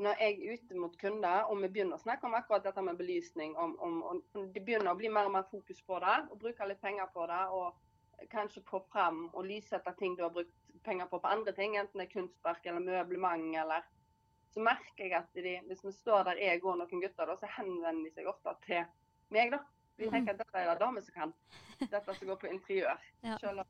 når 0.00 0.16
jeg 0.22 0.36
er 0.40 0.54
ute 0.56 0.78
mot 0.80 0.94
kunder 1.00 1.44
og 1.50 1.58
vi 1.60 1.68
begynner 1.68 1.98
å 1.98 2.02
snakke 2.02 2.26
om 2.26 2.34
akkurat 2.38 2.64
dette 2.64 2.82
med 2.82 2.96
belysning, 2.96 3.52
om, 3.60 3.74
om, 3.84 4.02
om 4.08 4.22
det 4.54 4.62
begynner 4.64 4.94
å 4.94 4.98
bli 4.98 5.10
mer 5.12 5.28
og 5.28 5.34
mer 5.34 5.46
fokus 5.50 5.82
på 5.84 5.98
det, 6.00 6.16
og 6.30 6.38
bruke 6.40 6.68
litt 6.70 6.80
penger 6.80 7.10
på 7.14 7.26
det, 7.28 7.40
og 7.52 8.28
kanskje 8.32 8.62
få 8.68 8.80
fram 8.92 9.26
og 9.32 9.44
lyssette 9.48 9.92
ting 9.98 10.16
du 10.16 10.22
har 10.24 10.32
brukt 10.34 10.52
penger 10.84 11.08
på 11.08 11.20
på 11.20 11.28
andre 11.28 11.52
ting, 11.56 11.76
enten 11.76 12.00
det 12.00 12.06
er 12.08 12.14
kunstverk 12.14 12.66
eller 12.66 12.80
møblement 12.84 13.56
eller 13.62 13.84
Så 14.50 14.60
merker 14.60 15.04
jeg 15.04 15.12
at 15.14 15.28
de, 15.34 15.60
hvis 15.68 15.84
vi 15.84 15.92
står 15.94 16.24
der 16.26 16.40
jeg 16.42 16.64
og 16.64 16.78
noen 16.80 17.00
gutter, 17.04 17.26
da, 17.28 17.36
så 17.38 17.46
henvender 17.54 18.08
de 18.08 18.10
seg 18.10 18.26
ofte 18.26 18.54
til 18.66 18.80
meg, 19.30 19.52
da. 19.52 19.60
De 19.96 20.06
Mhm. 20.06 20.12
tenker 20.12 20.32
at 20.32 20.38
dette 20.38 20.58
er 20.58 20.70
det 20.72 20.80
damer 20.80 21.04
som 21.06 21.14
kan. 21.14 21.34
Dette 21.90 22.14
som 22.14 22.28
går 22.28 22.36
på 22.36 22.48
interiør. 22.50 22.98
Ja. 23.22 23.36
Selv, 23.38 23.60
om, 23.60 23.66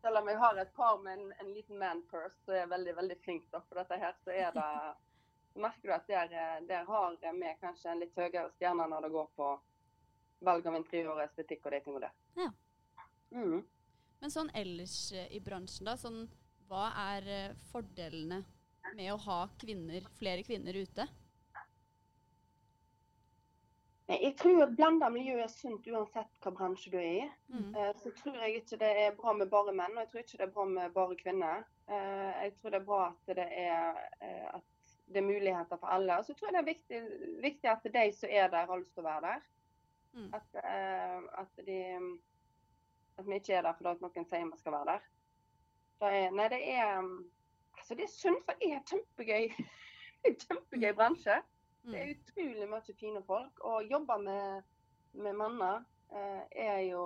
selv 0.00 0.16
om 0.22 0.28
jeg 0.28 0.38
har 0.38 0.56
et 0.62 0.72
par 0.76 0.96
med 1.02 1.18
en, 1.18 1.32
en 1.40 1.52
liten 1.52 1.78
man 1.78 2.02
purse 2.08 2.38
som 2.44 2.54
er 2.54 2.66
veldig, 2.70 2.96
veldig 2.96 3.16
flink 3.24 3.50
da, 3.52 3.60
på 3.60 3.74
dette 3.74 3.98
her, 4.00 4.14
så 4.24 4.30
er 4.30 4.52
det 4.56 4.64
så 4.64 5.11
merker 5.54 5.88
du 5.88 5.94
at 5.94 6.06
der, 6.08 6.32
eh, 6.32 6.60
der 6.68 6.84
har 6.88 7.16
vi 7.20 7.54
kanskje 7.60 7.90
en 7.92 8.00
litt 8.00 8.16
høyere 8.16 8.50
stjerne 8.56 8.88
når 8.88 9.06
det 9.06 9.12
går 9.12 9.28
på 9.36 9.50
valg 10.42 10.66
av 10.66 10.76
interiør 10.76 11.22
estetikk 11.24 11.66
og 11.66 11.72
de 11.72 11.80
tingene 11.80 12.08
der. 12.08 12.14
Ja. 12.36 12.50
Mm. 13.32 13.62
Men 14.20 14.30
sånn 14.30 14.50
ellers 14.54 15.12
eh, 15.12 15.28
i 15.34 15.40
bransjen, 15.40 15.86
da, 15.86 15.96
sånn, 15.96 16.28
hva 16.68 16.88
er 17.14 17.28
eh, 17.28 17.56
fordelene 17.72 18.42
med 18.96 19.12
å 19.12 19.20
ha 19.26 19.40
kvinner, 19.60 20.06
flere 20.18 20.44
kvinner 20.46 20.76
ute? 20.76 21.06
Jeg 24.12 24.34
tror 24.36 24.64
et 24.64 24.74
blanda 24.76 25.08
miljø 25.12 25.38
er 25.40 25.48
sunt 25.48 25.86
uansett 25.88 26.42
hva 26.42 26.50
bransje 26.52 26.90
du 26.92 26.98
er 26.98 27.12
i. 27.22 27.28
Mm. 27.54 27.70
Eh, 27.74 27.92
Så 28.02 28.10
tror 28.18 28.36
jeg 28.42 28.60
ikke 28.60 28.78
det 28.82 28.90
er 29.06 29.14
bra 29.16 29.32
med 29.32 29.50
bare 29.52 29.72
menn, 29.72 29.94
og 29.94 30.02
jeg 30.02 30.10
tror 30.10 30.24
ikke 30.24 30.40
det 30.40 30.46
er 30.48 30.54
bra 30.56 30.66
med 30.68 30.92
bare 30.96 31.16
kvinner. 31.22 31.64
Eh, 31.88 32.30
Jeg 32.42 32.54
tror 32.58 32.70
det 32.74 32.80
er 32.80 32.88
bra 32.90 33.00
at 33.08 33.34
det 33.36 33.46
er, 33.46 34.02
eh, 34.20 34.48
at 34.58 34.81
det 35.12 35.20
er 35.22 35.26
muligheter 35.28 35.78
for 35.80 35.92
alle. 35.94 36.18
Og 36.18 36.24
så 36.26 36.34
tror 36.34 36.48
jeg 36.50 36.54
det 36.56 36.62
er 36.62 36.70
viktig, 36.72 37.00
viktig 37.42 37.70
at 37.70 37.88
de 37.94 38.04
som 38.16 38.32
er 38.32 38.48
der, 38.52 38.66
har 38.70 38.80
lyst 38.80 38.94
til 38.96 39.04
å 39.04 39.08
være 39.08 39.22
der. 39.28 39.48
Mm. 40.12 40.28
At, 40.36 40.58
uh, 40.60 41.22
at, 41.40 41.62
de, 41.66 41.78
at 43.18 43.28
vi 43.28 43.38
ikke 43.40 43.54
er 43.56 43.64
der 43.68 43.76
fordi 43.78 43.94
noen 44.04 44.28
sier 44.28 44.50
vi 44.50 44.58
skal 44.60 44.76
være 44.76 44.90
der. 44.96 45.06
Det 46.02 46.10
er, 46.18 46.34
nei, 46.34 46.48
det 46.52 46.60
er 46.74 46.98
altså 47.78 47.94
det 47.98 48.04
er 48.04 48.12
sunt, 48.12 48.44
for 48.44 48.58
det 48.60 48.72
er 48.74 48.84
kjempegøy. 48.90 49.48
Det 50.22 50.28
er 50.28 50.34
en 50.34 50.42
kjempegøy 50.44 50.92
bransje. 50.98 51.40
Det 51.82 51.98
er 51.98 52.04
Mm. 52.06 52.12
utrolig 52.14 52.66
mye 52.70 52.94
fine 52.94 53.20
folk. 53.26 53.64
Å 53.66 53.80
jobbe 53.82 54.18
med, 54.22 54.62
med 55.18 55.34
manner 55.34 55.80
uh, 56.12 56.44
er 56.54 56.84
jo 56.86 57.00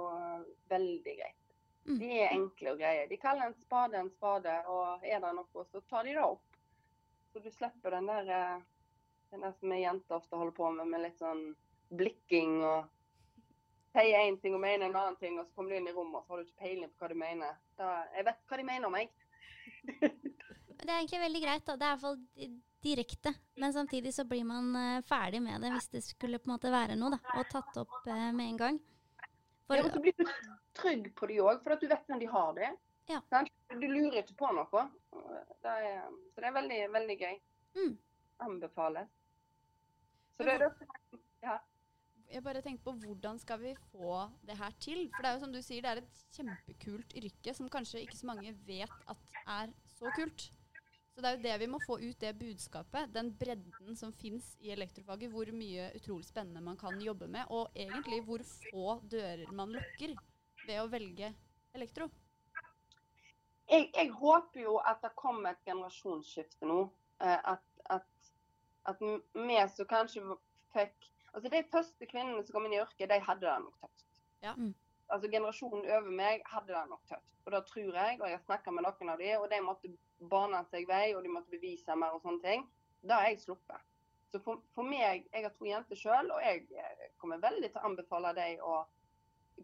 veldig 0.68 1.14
greit. 1.22 1.54
Mm. 1.86 1.98
De 2.00 2.10
er 2.18 2.34
enkle 2.34 2.72
og 2.74 2.78
greie. 2.82 3.06
De 3.08 3.16
kaller 3.16 3.46
en 3.46 3.54
spade 3.62 3.96
en 3.96 4.10
spade, 4.10 4.52
og 4.66 5.06
er 5.06 5.22
det 5.22 5.32
noe, 5.38 5.64
så 5.70 5.80
tar 5.88 6.04
de 6.04 6.16
det 6.18 6.24
opp. 6.26 6.55
Så 7.36 7.40
du 7.44 7.50
slipper 7.50 7.90
den 7.90 8.06
der, 8.06 8.28
eh, 8.28 8.60
den 9.30 9.40
der 9.40 9.52
som 9.52 9.70
vi 9.70 9.76
jenter 9.82 10.14
ofte 10.16 10.36
holder 10.36 10.52
på 10.56 10.70
med, 10.72 10.88
med 10.88 11.02
litt 11.02 11.18
sånn 11.20 11.50
blikking 11.92 12.62
og 12.64 12.86
sier 13.92 14.22
én 14.22 14.38
ting 14.40 14.56
og 14.56 14.62
mener 14.62 14.86
en 14.86 14.96
annen 14.96 15.18
ting, 15.20 15.36
og 15.36 15.44
så 15.44 15.52
kommer 15.52 15.74
du 15.74 15.76
inn 15.76 15.90
i 15.90 15.92
rommet 15.92 16.16
og 16.16 16.24
så 16.24 16.32
har 16.32 16.40
du 16.40 16.46
ikke 16.46 16.62
peiling 16.62 16.94
på 16.94 17.04
hva 17.04 17.10
du 17.12 17.20
mener. 17.20 17.58
Da, 17.76 17.90
jeg 18.16 18.24
vet 18.30 18.40
hva 18.48 18.60
de 18.62 18.64
mener 18.70 18.88
om 18.88 18.96
meg. 18.96 19.12
Det 20.80 20.88
er 20.88 20.94
egentlig 20.94 21.20
veldig 21.26 21.44
greit. 21.44 21.66
da. 21.66 21.76
Det 21.76 21.84
er 21.84 21.92
i 21.92 21.98
hvert 21.98 22.06
fall 22.06 22.56
direkte. 22.88 23.34
Men 23.60 23.76
samtidig 23.76 24.14
så 24.16 24.24
blir 24.32 24.48
man 24.48 24.72
eh, 24.80 25.04
ferdig 25.04 25.42
med 25.44 25.60
det 25.60 25.74
hvis 25.76 25.92
det 25.92 26.04
skulle 26.08 26.40
på 26.40 26.48
en 26.48 26.54
måte 26.54 26.72
være 26.72 26.96
noe, 26.96 27.18
da. 27.18 27.36
Og 27.36 27.52
tatt 27.52 27.80
opp 27.84 27.96
eh, 28.12 28.26
med 28.32 28.54
en 28.54 28.60
gang. 28.64 28.80
For, 29.68 29.76
Ja, 29.76 29.84
og 29.84 29.92
så 29.92 30.00
blir 30.00 30.16
du 30.16 30.24
trygg 30.80 31.12
på 31.20 31.28
de 31.28 31.40
òg, 31.44 31.60
for 31.60 31.76
at 31.76 31.84
du 31.84 31.88
vet 31.88 32.00
hvordan 32.00 32.24
de 32.24 32.32
har 32.32 32.52
det. 32.60 32.72
Ja. 33.08 33.20
Du 33.70 33.86
lurer 33.86 34.20
ikke 34.22 34.36
på 34.40 34.50
noe. 34.56 34.82
Det 35.62 35.72
er, 35.72 36.02
så 36.34 36.42
det 36.42 36.48
er 36.50 36.56
veldig, 36.56 36.80
veldig 36.96 37.16
gøy. 37.20 37.38
Mm. 37.78 37.94
Anbefales. 38.46 39.08
Så 40.36 40.46
det 40.46 40.56
er 40.56 40.66
det. 40.66 40.88
Jeg 42.26 42.42
bare 42.42 42.60
tenkte 42.60 42.82
på 42.88 42.96
hvordan 42.98 43.38
skal 43.38 43.60
vi 43.62 43.72
få 43.92 44.18
det 44.46 44.56
her 44.58 44.74
til? 44.82 45.06
For 45.14 45.22
det 45.22 45.30
er 45.30 45.36
jo 45.36 45.42
som 45.44 45.52
du 45.54 45.60
sier, 45.62 45.84
det 45.84 45.92
er 45.92 46.02
et 46.02 46.22
kjempekult 46.34 47.14
yrke 47.20 47.54
som 47.54 47.70
kanskje 47.70 48.02
ikke 48.02 48.18
så 48.18 48.26
mange 48.32 48.52
vet 48.66 48.96
at 49.06 49.36
er 49.46 49.74
så 49.94 50.10
kult. 50.16 50.48
Så 51.14 51.22
det 51.22 51.30
er 51.30 51.36
jo 51.38 51.44
det 51.46 51.54
vi 51.62 51.68
må 51.72 51.78
få 51.86 51.96
ut, 52.02 52.18
det 52.20 52.34
budskapet. 52.36 53.14
Den 53.14 53.30
bredden 53.40 53.96
som 53.96 54.12
fins 54.12 54.50
i 54.60 54.74
elektrofaget. 54.74 55.30
Hvor 55.32 55.48
mye 55.54 55.86
utrolig 55.96 56.26
spennende 56.28 56.60
man 56.60 56.76
kan 56.76 56.98
jobbe 57.00 57.30
med. 57.30 57.46
Og 57.48 57.70
egentlig 57.72 58.20
hvor 58.26 58.44
få 58.66 58.98
dører 59.08 59.48
man 59.56 59.72
lukker 59.72 60.12
ved 60.66 60.82
å 60.82 60.90
velge 60.92 61.32
elektro. 61.72 62.10
Jeg, 63.70 63.90
jeg 63.94 64.10
håper 64.14 64.60
jo 64.62 64.76
at 64.78 65.02
det 65.02 65.10
kommer 65.18 65.50
et 65.50 65.64
generasjonsskifte 65.66 66.68
nå. 66.68 66.84
Eh, 67.22 67.38
At, 67.52 67.64
at, 67.90 68.32
at 68.86 69.00
vi 69.00 69.60
som 69.74 69.88
kanskje 69.90 70.22
fikk 70.74 71.12
Altså 71.36 71.50
De 71.52 71.62
første 71.72 72.06
kvinnene 72.08 72.42
som 72.44 72.54
kom 72.56 72.64
inn 72.64 72.76
i 72.78 72.80
yrket, 72.80 73.10
de 73.10 73.18
hadde 73.20 73.44
det 73.44 73.56
nok 73.60 73.74
tøft. 73.82 74.20
Ja. 74.40 74.54
Mm. 74.56 74.70
Altså 75.12 75.28
Generasjonen 75.28 75.84
over 75.84 76.14
meg 76.16 76.40
hadde 76.48 76.72
det 76.72 76.84
nok 76.88 77.02
tøft. 77.10 77.34
Og 77.44 77.52
det 77.52 77.60
tror 77.68 77.90
jeg, 77.98 78.16
og 78.20 78.24
jeg 78.30 78.38
har 78.38 78.46
snakka 78.46 78.72
med 78.72 78.86
noen 78.86 79.10
av 79.12 79.20
de, 79.20 79.28
og 79.36 79.44
de 79.52 79.58
måtte 79.60 79.90
bane 80.32 80.62
seg 80.70 80.88
vei, 80.88 81.10
og 81.12 81.20
de 81.26 81.34
måtte 81.34 81.52
bevise 81.52 81.98
mer 82.00 82.16
og 82.16 82.24
sånne 82.24 82.40
ting. 82.42 82.64
Det 83.04 83.12
har 83.12 83.28
jeg 83.28 83.42
sluppet. 83.44 83.84
Så 84.32 84.40
for, 84.42 84.64
for 84.74 84.88
meg, 84.88 85.28
jeg 85.32 85.44
har 85.44 85.52
to 85.58 85.68
jenter 85.68 86.00
sjøl, 86.00 86.32
og 86.32 86.40
jeg 86.42 86.64
eh, 86.72 87.04
kommer 87.20 87.42
veldig 87.44 87.68
til 87.68 87.82
å 87.82 87.90
anbefale 87.90 88.32
dem 88.40 88.64
å 88.64 88.78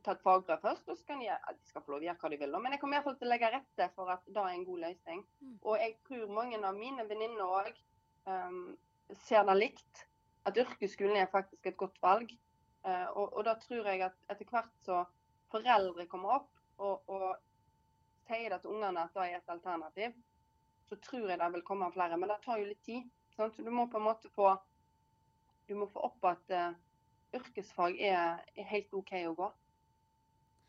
ta 0.00 0.14
et 0.14 0.22
fagbrev 0.24 0.60
først, 0.62 0.88
og 0.88 0.96
så 0.96 1.04
kan 1.06 1.20
de, 1.20 1.28
de 1.28 1.68
skal 1.68 1.84
få 1.84 1.94
lov 1.94 2.00
å 2.02 2.06
gjøre 2.06 2.20
hva 2.22 2.30
de 2.32 2.38
vil. 2.40 2.56
Men 2.64 2.74
jeg 2.74 2.80
kommer 2.82 2.96
i 2.96 2.98
hvert 3.00 3.08
fall 3.10 3.18
til 3.20 3.28
å 3.28 3.32
legge 3.32 3.50
rette 3.52 3.88
for 3.96 4.12
at 4.14 4.24
det 4.26 4.40
er 4.42 4.54
en 4.54 4.64
god 4.68 4.80
løsning. 4.86 5.20
Mm. 5.42 5.58
Og 5.60 5.76
jeg 5.82 5.94
tror 6.08 6.34
mange 6.38 6.60
av 6.62 6.78
mine 6.78 7.06
venninner 7.10 7.54
òg 7.60 7.82
um, 8.30 8.62
ser 9.26 9.46
det 9.48 9.58
likt. 9.58 10.04
At 10.48 10.58
yrkesskolen 10.58 11.20
er 11.20 11.30
faktisk 11.30 11.68
et 11.68 11.78
godt 11.78 12.00
valg. 12.02 12.32
Uh, 12.82 13.08
og, 13.14 13.26
og 13.28 13.44
da 13.46 13.54
tror 13.62 13.86
jeg 13.92 14.02
at 14.08 14.16
etter 14.32 14.48
hvert 14.50 14.72
så 14.82 15.04
foreldre 15.52 16.08
kommer 16.10 16.40
opp 16.40 16.50
og, 16.82 17.04
og 17.12 17.28
sier 18.26 18.50
det 18.50 18.62
til 18.62 18.72
ungene 18.72 19.04
at 19.04 19.12
det 19.14 19.26
er 19.28 19.36
et 19.38 19.52
alternativ, 19.52 20.14
så 20.88 20.96
tror 21.04 21.28
jeg 21.28 21.38
det 21.38 21.50
vil 21.54 21.66
komme 21.66 21.90
flere. 21.94 22.18
Men 22.18 22.32
det 22.32 22.40
tar 22.44 22.58
jo 22.58 22.70
litt 22.70 22.82
tid. 22.86 23.06
Sant? 23.36 23.54
Så 23.56 23.62
du 23.62 23.70
må 23.70 23.86
på 23.92 24.00
en 24.00 24.08
måte 24.08 24.32
få 24.34 24.54
du 25.68 25.76
må 25.78 25.86
få 25.88 26.02
opp 26.08 26.24
at 26.26 26.50
uh, 26.52 26.72
yrkesfag 27.36 28.00
er, 28.02 28.40
er 28.58 28.66
helt 28.72 28.94
OK 28.98 29.12
å 29.28 29.36
gå. 29.38 29.52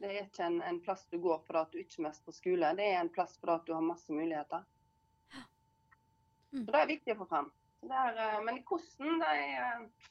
Det 0.02 0.10
er 0.10 0.24
ikke 0.26 0.46
en, 0.48 0.62
en 0.66 0.80
plass 0.84 1.06
du 1.12 1.18
går 1.22 1.44
fordi 1.48 1.60
at 1.62 1.74
du 1.74 1.82
ikke 1.82 2.06
mestrer 2.08 2.36
skole. 2.36 2.72
Det 2.78 2.88
er 2.92 3.02
en 3.02 3.12
plass 3.14 3.38
fordi 3.40 3.58
at 3.58 3.68
du 3.68 3.76
har 3.76 3.86
masse 3.86 4.14
muligheter. 4.14 4.64
Mm. 6.54 6.66
Så 6.66 6.72
Det 6.72 6.80
er 6.82 6.90
viktig 6.90 7.14
å 7.16 7.22
få 7.24 7.44
det 7.84 7.96
er, 8.00 8.18
eh, 8.24 8.42
men 8.44 8.64
hvordan 8.68 9.20
det 9.20 9.30
er 9.30 9.56
eh, 9.62 10.10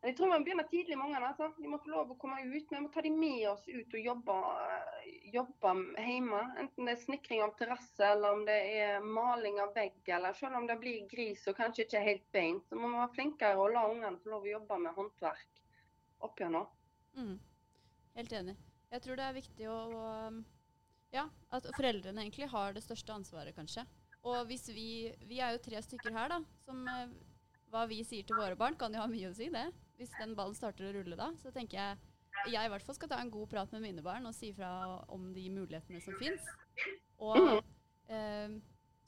Jeg 0.00 0.14
tror 0.16 0.30
vi 0.30 0.32
må 0.32 0.44
begynne 0.44 0.64
tidlig 0.64 0.96
med 0.96 1.10
ungene. 1.10 1.28
Altså. 1.28 1.50
De 1.60 1.68
må 1.68 1.76
få 1.84 1.90
lov 1.92 2.12
å 2.14 2.14
komme 2.20 2.38
ut. 2.40 2.70
Vi 2.70 2.78
må 2.80 2.88
ta 2.88 3.02
dem 3.04 3.18
med 3.20 3.42
oss 3.50 3.66
ut 3.68 3.96
og 3.98 4.06
jobbe, 4.06 4.36
eh, 4.64 5.10
jobbe 5.34 5.74
hjemme. 6.06 6.40
Enten 6.62 6.88
det 6.88 6.94
er 6.94 7.02
snekring 7.02 7.42
av 7.44 7.52
terrasse, 7.58 8.06
eller 8.06 8.38
om 8.38 8.46
det 8.48 8.56
er 8.78 9.04
maling 9.04 9.60
av 9.60 9.74
vegg, 9.76 10.00
eller 10.08 10.32
selv 10.38 10.56
om 10.56 10.70
det 10.70 10.78
blir 10.80 11.04
gris 11.10 11.44
og 11.52 11.58
kanskje 11.60 11.84
ikke 11.84 12.04
helt 12.06 12.26
beint, 12.32 12.64
så 12.70 12.80
må 12.80 12.88
vi 12.88 13.02
være 13.02 13.14
flinkere 13.18 13.60
og 13.60 13.76
la 13.76 13.84
ungene 13.90 14.24
få 14.24 14.32
lov 14.32 14.48
å 14.48 14.52
jobbe 14.54 14.80
med 14.86 14.96
håndverk 14.96 15.62
opp 16.30 16.40
gjennom. 16.40 16.66
Mm. 17.20 17.36
Helt 18.16 18.36
enig. 18.40 18.56
Jeg 18.90 19.04
tror 19.04 19.18
det 19.20 19.26
er 19.26 19.36
viktig 19.36 19.70
å 19.70 19.78
å, 19.94 20.04
Ja, 21.14 21.24
at 21.50 21.66
foreldrene 21.74 22.22
egentlig 22.22 22.46
har 22.52 22.74
det 22.74 22.84
største 22.84 23.14
ansvaret, 23.14 23.54
kanskje. 23.56 23.86
Og 24.26 24.44
hvis 24.50 24.68
vi 24.68 25.10
Vi 25.26 25.40
er 25.40 25.56
jo 25.56 25.64
tre 25.64 25.80
stykker 25.82 26.14
her, 26.14 26.30
da. 26.30 26.40
Som 26.66 26.86
eh, 26.88 27.10
Hva 27.70 27.86
vi 27.90 28.02
sier 28.04 28.26
til 28.26 28.38
våre 28.38 28.58
barn, 28.58 28.76
kan 28.78 28.94
jo 28.94 29.02
ha 29.02 29.10
mye 29.10 29.30
å 29.30 29.36
si, 29.36 29.48
det. 29.50 29.68
Hvis 29.98 30.14
den 30.18 30.34
ballen 30.38 30.56
starter 30.58 30.88
å 30.88 30.94
rulle 30.96 31.18
da. 31.18 31.30
Så 31.42 31.52
tenker 31.54 31.78
jeg 31.78 31.98
jeg 32.48 32.64
i 32.64 32.70
hvert 32.72 32.84
fall 32.86 32.96
skal 32.96 33.10
ta 33.10 33.18
en 33.20 33.30
god 33.32 33.50
prat 33.50 33.72
med 33.74 33.82
mine 33.84 34.02
barn 34.04 34.24
og 34.24 34.32
si 34.32 34.52
fra 34.56 34.70
om 35.12 35.26
de 35.34 35.42
mulighetene 35.52 36.00
som 36.00 36.14
fins. 36.20 36.46
Og 37.20 37.58
eh, 38.08 38.54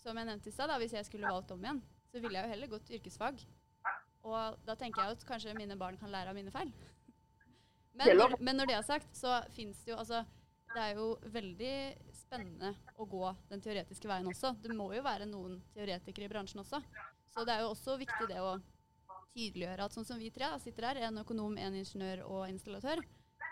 som 0.03 0.19
jeg 0.19 0.29
nevnte 0.29 0.51
i 0.51 0.53
stad, 0.53 0.73
hvis 0.83 0.93
jeg 0.99 1.07
skulle 1.09 1.31
valgt 1.31 1.55
om 1.55 1.63
igjen, 1.63 1.81
så 2.11 2.21
ville 2.21 2.37
jeg 2.37 2.45
jo 2.45 2.53
heller 2.53 2.73
gått 2.75 2.91
yrkesfag. 2.93 3.41
Og 4.27 4.59
da 4.67 4.77
tenker 4.79 5.03
jeg 5.03 5.17
at 5.17 5.25
kanskje 5.27 5.57
mine 5.57 5.79
barn 5.81 5.97
kan 5.99 6.13
lære 6.13 6.35
av 6.35 6.37
mine 6.37 6.53
feil. 6.55 6.75
Men 7.99 8.17
når, 8.17 8.37
men 8.41 8.57
når 8.57 8.71
det 8.71 8.77
er 8.79 8.87
sagt, 8.87 9.11
så 9.17 9.41
fins 9.53 9.83
det 9.85 9.93
jo 9.93 9.99
altså 10.01 10.23
Det 10.73 10.81
er 10.81 10.95
jo 10.97 11.07
veldig 11.29 11.73
spennende 12.17 12.71
å 12.97 13.05
gå 13.05 13.27
den 13.51 13.61
teoretiske 13.61 14.09
veien 14.09 14.31
også. 14.31 14.55
Det 14.63 14.73
må 14.73 14.87
jo 14.97 15.03
være 15.05 15.27
noen 15.29 15.59
teoretikere 15.75 16.25
i 16.25 16.33
bransjen 16.33 16.63
også. 16.63 16.81
Så 17.35 17.45
det 17.45 17.53
er 17.53 17.67
jo 17.67 17.75
også 17.75 17.99
viktig 18.01 18.29
det 18.31 18.39
å 18.41 18.55
tydeliggjøre 19.35 19.85
at 19.85 19.93
sånn 19.93 20.07
som 20.09 20.21
vi 20.21 20.31
tre 20.33 20.49
sitter 20.63 20.89
her, 20.89 21.03
en 21.09 21.21
økonom, 21.21 21.59
en 21.61 21.77
ingeniør 21.77 22.25
og 22.25 22.47
installatør, 22.49 23.03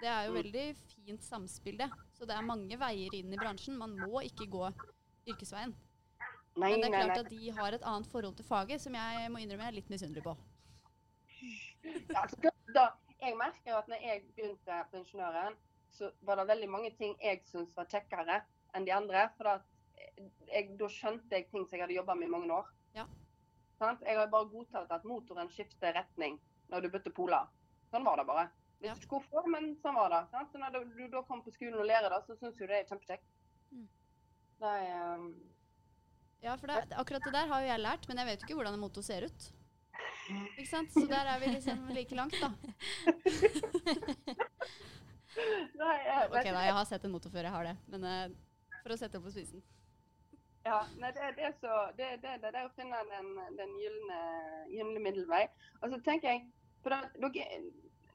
det 0.00 0.08
er 0.08 0.30
jo 0.30 0.36
veldig 0.38 0.64
fint 0.94 1.24
samspill, 1.24 1.76
det. 1.80 1.90
Så 2.16 2.28
det 2.28 2.36
er 2.36 2.46
mange 2.46 2.78
veier 2.80 3.16
inn 3.18 3.32
i 3.34 3.40
bransjen. 3.40 3.76
Man 3.76 3.96
må 4.00 4.22
ikke 4.24 4.48
gå 4.48 4.64
yrkesveien. 5.28 5.74
Men 6.56 6.80
det 6.80 6.88
er 6.88 6.96
klart 6.96 7.22
at 7.26 7.30
de 7.30 7.52
har 7.56 7.76
et 7.76 7.84
annet 7.86 8.08
forhold 8.10 8.36
til 8.38 8.48
faget 8.48 8.82
som 8.82 8.96
jeg 8.96 9.28
må 9.32 9.42
innrømme 9.42 9.68
jeg 9.68 9.74
er 9.74 9.78
litt 9.78 9.92
misunnelig 9.92 10.24
på. 10.24 10.34
Jeg 13.20 13.36
merker 13.36 13.76
at 13.76 13.88
når 13.90 14.04
jeg 14.04 14.22
begynte 14.34 14.84
på 14.90 15.00
ingeniøren, 15.00 15.56
så 15.92 16.10
var 16.26 16.40
det 16.40 16.48
veldig 16.48 16.68
mange 16.70 16.90
ting 16.96 17.16
jeg 17.20 17.42
syntes 17.50 17.76
var 17.76 17.88
kjekkere 17.90 18.40
enn 18.76 18.86
de 18.86 18.94
andre. 18.94 19.26
For 19.36 19.48
da, 19.48 19.56
jeg, 20.48 20.70
da 20.80 20.88
skjønte 20.88 21.36
jeg 21.36 21.48
ting 21.50 21.66
som 21.66 21.76
jeg 21.76 21.84
hadde 21.84 21.98
jobba 21.98 22.16
med 22.16 22.30
i 22.30 22.34
mange 22.36 22.54
år. 22.54 22.70
Ja. 22.96 23.04
Sant? 23.80 24.06
Jeg 24.06 24.18
har 24.18 24.30
bare 24.32 24.48
godtatt 24.52 24.94
at 24.94 25.04
motoren 25.08 25.52
skifter 25.52 25.94
retning 25.96 26.40
når 26.72 26.86
du 26.86 26.90
bytter 26.94 27.14
poler. 27.16 27.50
Sånn 27.90 28.06
var 28.06 28.20
det 28.20 28.26
bare. 28.30 28.48
Visste 28.80 29.04
ikke 29.04 29.18
hvorfor, 29.18 29.48
men 29.52 29.74
sånn 29.82 29.98
var 29.98 30.12
det. 30.14 30.24
Sant? 30.32 30.52
Så 30.52 30.60
når 30.62 30.76
du, 30.78 30.82
du 30.96 31.06
da 31.12 31.24
kommer 31.28 31.44
på 31.44 31.52
skolen 31.52 31.80
og 31.82 31.88
lærer 31.90 32.12
det, 32.12 32.20
så 32.24 32.36
syns 32.38 32.56
du 32.56 32.64
det 32.64 32.78
er 32.78 32.88
kjempekjekt. 32.88 33.26
Mm. 33.74 33.88
Det 34.60 34.74
er 34.76 35.16
um, 35.20 35.30
Ja, 36.40 36.54
for 36.56 36.72
det, 36.72 36.82
akkurat 36.96 37.26
det 37.26 37.34
der 37.36 37.50
har 37.50 37.60
jo 37.60 37.68
jeg 37.68 37.82
lært, 37.84 38.06
men 38.08 38.22
jeg 38.22 38.30
vet 38.30 38.40
jo 38.40 38.48
ikke 38.48 38.60
hvordan 38.62 38.78
en 38.78 38.84
motor 38.86 39.04
ser 39.04 39.28
ut. 39.28 39.50
Ikke 40.56 40.68
sant? 40.70 40.92
Så 40.94 41.06
der 41.10 41.28
er 41.32 41.40
vi 41.42 41.50
liksom 41.54 41.82
like 41.94 42.14
langt, 42.18 42.36
da. 42.40 42.50
Nei, 45.80 45.96
jeg, 46.04 46.24
Ok 46.26 46.46
da, 46.46 46.62
jeg 46.66 46.74
har 46.76 46.86
sett 46.88 47.04
en 47.06 47.12
motor 47.14 47.32
før, 47.32 47.46
jeg 47.46 47.54
har 47.54 47.68
det. 47.70 47.76
Men 47.92 48.06
uh, 48.06 48.24
for 48.82 48.94
å 48.94 48.98
sette 49.00 49.18
opp 49.18 49.26
på 49.28 49.34
spisen. 49.34 49.62
Ja, 50.66 50.82
nei, 51.00 51.12
det, 51.16 51.30
det, 51.38 51.44
er 51.48 51.54
så, 51.56 51.76
det, 51.96 52.08
det, 52.20 52.34
det, 52.42 52.50
er 52.52 52.66
å 52.66 52.74
finne 52.76 52.98
den, 53.08 53.30
den 53.56 53.70
gylne, 53.80 55.00
middelvei. 55.00 55.46
Og 55.80 55.94
så 55.94 56.00
tenker 56.04 56.34
jeg, 56.34 56.44
for 56.84 56.92
da, 56.92 56.98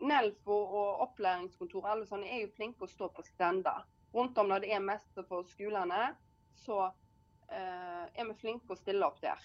Nelfo 0.05 0.53
og 0.53 1.01
opplæringskontoret 1.05 1.93
alle 1.93 2.07
sånne 2.09 2.27
er 2.27 2.43
jo 2.43 2.53
flinke 2.57 2.85
å 2.85 2.91
stå 2.91 3.09
på 3.15 3.23
stender. 3.25 3.85
Rundt 4.13 4.37
om 4.37 4.51
når 4.51 4.65
det 4.65 4.73
er 4.75 4.83
mest 4.83 5.23
for 5.29 5.47
skolene, 5.49 6.11
så 6.59 6.89
uh, 6.91 8.05
er 8.05 8.27
vi 8.29 8.37
flinke 8.43 8.75
å 8.75 8.79
stille 8.79 9.07
opp 9.07 9.21
der. 9.23 9.41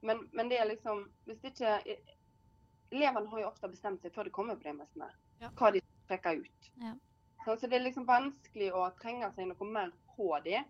Men, 0.00 0.28
men 0.32 0.48
det 0.48 0.58
er 0.60 0.68
liksom 0.70 1.00
Hvis 1.26 1.42
ikke 1.50 1.72
Elevene 2.90 3.28
har 3.28 3.40
jo 3.42 3.48
ofte 3.50 3.68
bestemt 3.68 4.02
seg 4.02 4.14
før 4.14 4.24
de 4.28 4.30
kommer 4.32 4.56
på 4.56 4.64
de 4.68 4.72
mestene, 4.78 5.10
Ja. 5.42 5.50
hva 5.58 5.70
de 5.74 5.82
trekker 6.08 6.38
ut. 6.40 6.68
Ja. 6.80 6.94
Så, 7.44 7.56
så 7.56 7.66
det 7.68 7.76
er 7.76 7.84
liksom 7.84 8.06
vanskelig 8.08 8.70
å 8.72 8.86
trenge 9.00 9.28
seg 9.36 9.50
noe 9.50 9.68
mer 9.68 9.90
på 10.16 10.30
dem. 10.44 10.64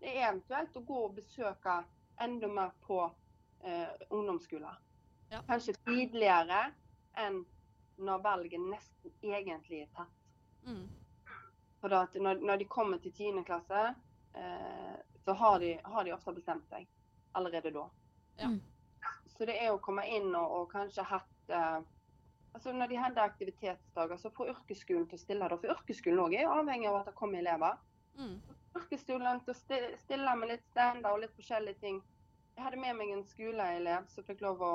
Det 0.00 0.10
er 0.16 0.26
eventuelt 0.32 0.76
å 0.76 0.82
gå 0.88 0.98
og 1.04 1.14
besøke 1.14 1.76
enda 2.20 2.48
mer 2.50 2.72
på 2.86 2.98
eh, 3.62 3.92
ungdomsskoler. 4.10 4.80
Ja. 5.30 5.42
Kanskje 5.46 5.76
tidligere 5.86 6.72
enn 7.22 7.44
når 8.00 8.22
valget 8.24 8.60
nesten 8.66 9.14
egentlig 9.22 9.84
er 9.84 9.92
tatt. 9.94 10.18
Mm. 10.66 10.88
For 11.80 11.94
at 11.96 12.14
når, 12.18 12.42
når 12.42 12.56
de 12.64 12.68
kommer 12.68 12.98
til 12.98 13.12
10. 13.14 13.44
klasse, 13.46 13.94
eh, 14.34 14.98
så 15.24 15.32
har 15.38 15.58
de, 15.62 15.76
har 15.84 16.04
de 16.04 16.12
ofte 16.18 16.34
bestemt 16.34 16.66
seg 16.68 16.88
allerede 17.38 17.70
da. 17.78 17.86
Ja. 18.40 18.48
Mm. 18.50 18.60
Så 19.40 19.46
det 19.48 19.54
er 19.56 19.70
å 19.72 19.80
komme 19.80 20.02
inn 20.04 20.34
og, 20.36 20.50
og 20.52 20.64
kanskje 20.68 21.00
hatt 21.08 21.52
eh, 21.56 21.76
altså 22.52 22.74
Når 22.76 22.90
de 22.90 22.96
hadde 23.00 23.22
aktivitetsdager, 23.22 24.18
så 24.20 24.28
får 24.36 24.50
yrkesskolen 24.52 25.06
til 25.08 25.16
å 25.16 25.20
stille 25.22 25.46
det. 25.48 25.56
For 25.62 25.72
yrkesskolen 25.72 26.18
også 26.20 26.36
er 26.36 26.42
jo 26.44 26.56
avhengig 26.58 26.88
av 26.90 26.96
at 26.98 27.06
det 27.08 27.14
kommer 27.16 27.40
elever. 27.40 27.78
Mm. 28.18 28.34
Yrkesskolen 28.76 29.38
til 29.46 29.54
å 29.54 29.78
stille 30.02 30.34
med 30.36 30.50
litt 30.50 30.66
stander 30.74 31.14
og 31.14 31.22
litt 31.22 31.32
forskjellige 31.38 31.80
ting. 31.80 32.02
Jeg 32.52 32.66
hadde 32.66 32.80
med 32.82 32.98
meg 32.98 33.12
en 33.14 33.22
skoleelev 33.30 34.10
som 34.12 34.26
fikk 34.26 34.42
lov 34.44 34.60
å 34.60 34.72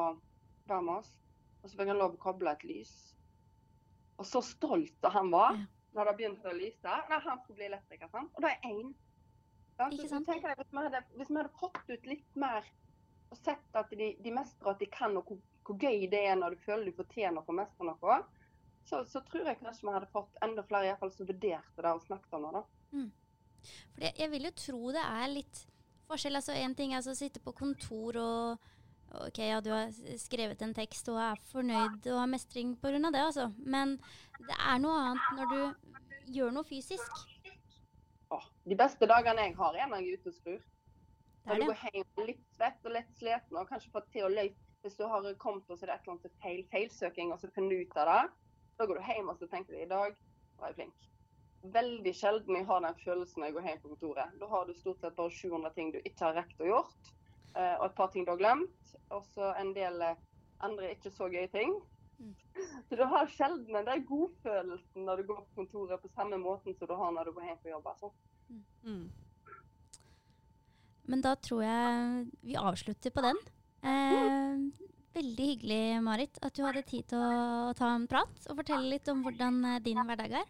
være 0.72 0.80
med 0.88 0.96
oss. 0.96 1.12
Og 1.60 1.70
så 1.70 1.78
fikk 1.78 1.92
han 1.92 2.02
lov 2.02 2.16
å 2.16 2.24
koble 2.24 2.54
et 2.58 2.66
lys. 2.66 2.94
Og 4.18 4.26
så 4.26 4.42
stolt 4.48 4.98
som 5.06 5.14
han 5.14 5.30
var 5.36 5.60
når 5.94 6.10
det 6.10 6.16
begynte 6.24 6.50
å 6.50 6.56
lyse. 6.58 6.96
Nei, 7.12 7.20
han 7.28 7.44
skulle 7.44 7.60
bli 7.60 7.70
elektriker, 7.70 8.10
sant? 8.10 8.34
Og 8.34 8.42
det 8.42 8.56
er 8.56 8.66
én. 8.72 8.90
Hvis 9.94 11.30
vi 11.30 11.38
hadde 11.38 11.54
fått 11.60 11.94
ut 11.94 12.10
litt 12.10 12.42
mer 12.42 12.66
og 13.32 13.38
sett 13.40 13.78
at 13.78 13.92
de, 13.92 14.14
de 14.22 14.34
mestrer 14.34 14.72
at 14.72 14.82
de 14.82 14.88
kan, 14.92 15.16
og 15.18 15.30
hvor, 15.30 15.40
hvor 15.66 15.78
gøy 15.82 16.06
det 16.12 16.22
er 16.30 16.38
når 16.40 16.56
du 16.56 16.66
føler 16.66 16.90
du 16.90 16.98
fortjener 16.98 17.46
å 17.46 17.56
mestre 17.58 17.88
noe, 17.88 18.20
så, 18.86 19.02
så 19.10 19.22
tror 19.26 19.50
jeg 19.50 19.60
kanskje 19.62 19.88
vi 19.88 19.94
hadde 19.96 20.12
fått 20.14 20.42
enda 20.46 20.64
flere 20.66 20.86
i 20.86 20.92
hvert 20.92 21.02
fall 21.02 21.14
som 21.14 21.30
vurderte 21.30 21.86
det 21.86 21.94
og 21.94 22.04
snakket 22.06 22.38
om 22.38 22.46
det. 22.54 22.64
Mm. 22.94 23.10
For 23.96 24.06
jeg, 24.06 24.30
vil 24.30 24.46
jo 24.46 24.54
tro 24.62 24.94
det 24.94 25.04
er 25.10 25.32
litt 25.32 25.62
forskjell. 26.06 26.38
Altså 26.38 26.54
En 26.60 26.76
ting 26.78 26.94
er 26.94 27.02
altså 27.02 27.16
å 27.16 27.18
sitte 27.18 27.42
på 27.42 27.56
kontor 27.58 28.22
og 28.22 28.72
Ok, 29.16 29.38
ja, 29.40 29.62
du 29.64 29.70
har 29.72 29.94
skrevet 30.20 30.60
en 30.66 30.74
tekst 30.76 31.08
og 31.08 31.20
er 31.22 31.40
fornøyd 31.48 32.08
og 32.10 32.18
har 32.20 32.28
mestring 32.28 32.74
pga. 32.82 32.98
det, 33.00 33.22
altså. 33.22 33.46
Men 33.64 33.94
det 34.42 34.58
er 34.58 34.82
noe 34.82 34.98
annet 35.00 35.38
når 35.38 35.52
du 35.54 36.34
gjør 36.36 36.52
noe 36.52 36.68
fysisk. 36.68 37.22
Åh, 38.36 38.48
de 38.66 38.76
beste 38.76 39.08
dagene 39.08 39.46
jeg 39.46 39.56
har, 39.56 39.78
er 39.78 39.88
når 39.88 40.02
jeg 40.02 40.10
er 40.10 40.20
ute 40.20 40.34
og 40.34 40.36
skrur. 40.36 40.66
Det 41.46 41.54
Når 41.54 41.62
du 41.62 41.66
går 41.70 41.82
hjem 41.94 42.22
litt 42.26 42.46
svett 42.56 42.88
og 42.88 42.94
lett 42.96 43.12
sliten 43.20 43.58
og 43.60 43.68
kanskje 43.70 43.92
fått 43.94 44.08
til 44.14 44.26
å 44.26 44.30
løpe 44.34 44.82
Hvis 44.82 44.96
du 44.98 45.04
har 45.10 45.26
kommet 45.42 45.70
og 45.70 45.78
så 45.78 45.86
er 45.86 45.92
det 45.92 45.96
et 45.96 46.08
eller 46.08 46.16
annet 46.16 46.40
feil, 46.42 46.64
feilsøking, 46.72 47.34
og 47.34 47.42
så 47.42 47.50
finner 47.54 47.74
du 47.74 47.86
ut 47.86 47.98
av 48.02 48.10
det, 48.10 48.22
da 48.78 48.86
går 48.86 49.00
du 49.00 49.08
hjem 49.10 49.30
og 49.30 49.38
så 49.40 49.50
tenker 49.50 49.74
du 49.74 49.82
i 49.82 49.90
dag 49.90 50.18
var 50.60 50.72
jeg 50.72 50.78
flink. 50.80 51.08
Veldig 51.76 52.14
sjelden 52.14 52.60
jeg 52.60 52.68
har 52.70 52.84
den 52.86 53.00
følelsen 53.02 53.42
når 53.42 53.50
jeg 53.50 53.56
går 53.56 53.68
hjem 53.70 53.82
på 53.82 53.92
kontoret. 53.96 54.36
Da 54.42 54.50
har 54.52 54.68
du 54.68 54.74
stort 54.78 55.02
sett 55.02 55.18
bare 55.18 55.34
700 55.34 55.74
ting 55.78 55.90
du 55.94 56.00
ikke 56.04 56.28
har 56.28 56.38
rekt 56.38 56.62
å 56.62 56.70
gjort, 56.70 57.12
eh, 57.58 57.76
og 57.80 57.88
et 57.88 57.98
par 57.98 58.14
ting 58.14 58.28
du 58.28 58.32
har 58.36 58.42
glemt, 58.42 58.94
og 59.10 59.26
så 59.34 59.52
en 59.58 59.74
del 59.78 60.02
eh, 60.06 60.22
andre 60.66 60.94
ikke 60.94 61.14
så 61.14 61.30
gøye 61.34 61.50
ting. 61.54 61.78
Mm. 62.22 62.36
Så 62.88 62.96
du 62.96 63.04
har 63.12 63.28
sjelden 63.28 63.74
den 63.76 63.88
der 63.90 64.04
godfølelsen 64.08 65.04
når 65.04 65.20
du 65.20 65.24
går 65.34 65.42
på 65.42 65.58
kontoret 65.58 66.00
på 66.00 66.12
samme 66.14 66.38
måten 66.40 66.78
som 66.78 66.88
du 66.88 66.94
har 66.96 67.12
når 67.12 67.28
du 67.28 67.34
går 67.36 67.50
hjem 67.50 67.58
på 67.64 67.74
jobb. 67.74 67.90
Altså. 67.92 68.12
Mm. 68.86 69.10
Men 71.12 71.22
da 71.22 71.36
tror 71.38 71.62
jeg 71.66 72.26
vi 72.46 72.58
avslutter 72.58 73.14
på 73.14 73.24
den. 73.26 73.38
Eh, 73.86 74.54
veldig 75.16 75.48
hyggelig, 75.52 76.02
Marit, 76.04 76.40
at 76.42 76.56
du 76.58 76.64
hadde 76.66 76.82
tid 76.88 77.06
til 77.12 77.22
å 77.22 77.74
ta 77.78 77.92
en 77.94 78.08
prat 78.10 78.48
og 78.50 78.58
fortelle 78.62 78.96
litt 78.96 79.08
om 79.12 79.22
hvordan 79.26 79.60
eh, 79.70 79.82
din 79.86 80.02
hverdag 80.02 80.32
er. 80.42 80.48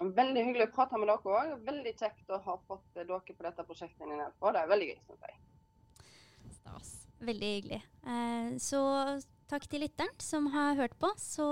Veldig 0.00 0.44
hyggelig 0.46 0.68
å 0.70 0.72
prate 0.76 0.96
med 1.00 1.08
dere 1.10 1.32
òg. 1.36 1.64
Veldig 1.66 1.92
kjekt 1.96 2.30
å 2.32 2.38
ha 2.46 2.54
fått 2.68 2.96
eh, 2.96 3.04
dere 3.04 3.20
på 3.36 3.44
dette 3.44 3.66
prosjektet. 3.68 4.06
Nelfo. 4.08 4.52
Det 4.52 4.60
er 4.62 4.70
veldig 4.70 4.88
gøy, 4.92 4.98
synes 5.08 5.22
jeg. 5.28 5.34
Stas. 6.56 6.88
Veldig 7.20 7.50
hyggelig. 7.56 7.82
Eh, 8.08 8.48
så 8.64 8.80
takk 9.50 9.64
til 9.68 9.80
lytteren 9.84 10.14
som 10.22 10.48
har 10.54 10.78
hørt 10.80 10.96
på. 11.00 11.08
Så, 11.20 11.46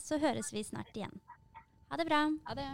så 0.00 0.20
høres 0.22 0.52
vi 0.56 0.64
snart 0.64 0.96
igjen. 0.96 1.16
Ha 1.90 1.94
det 2.00 2.06
bra. 2.08 2.22
Ha 2.48 2.52
det. 2.56 2.68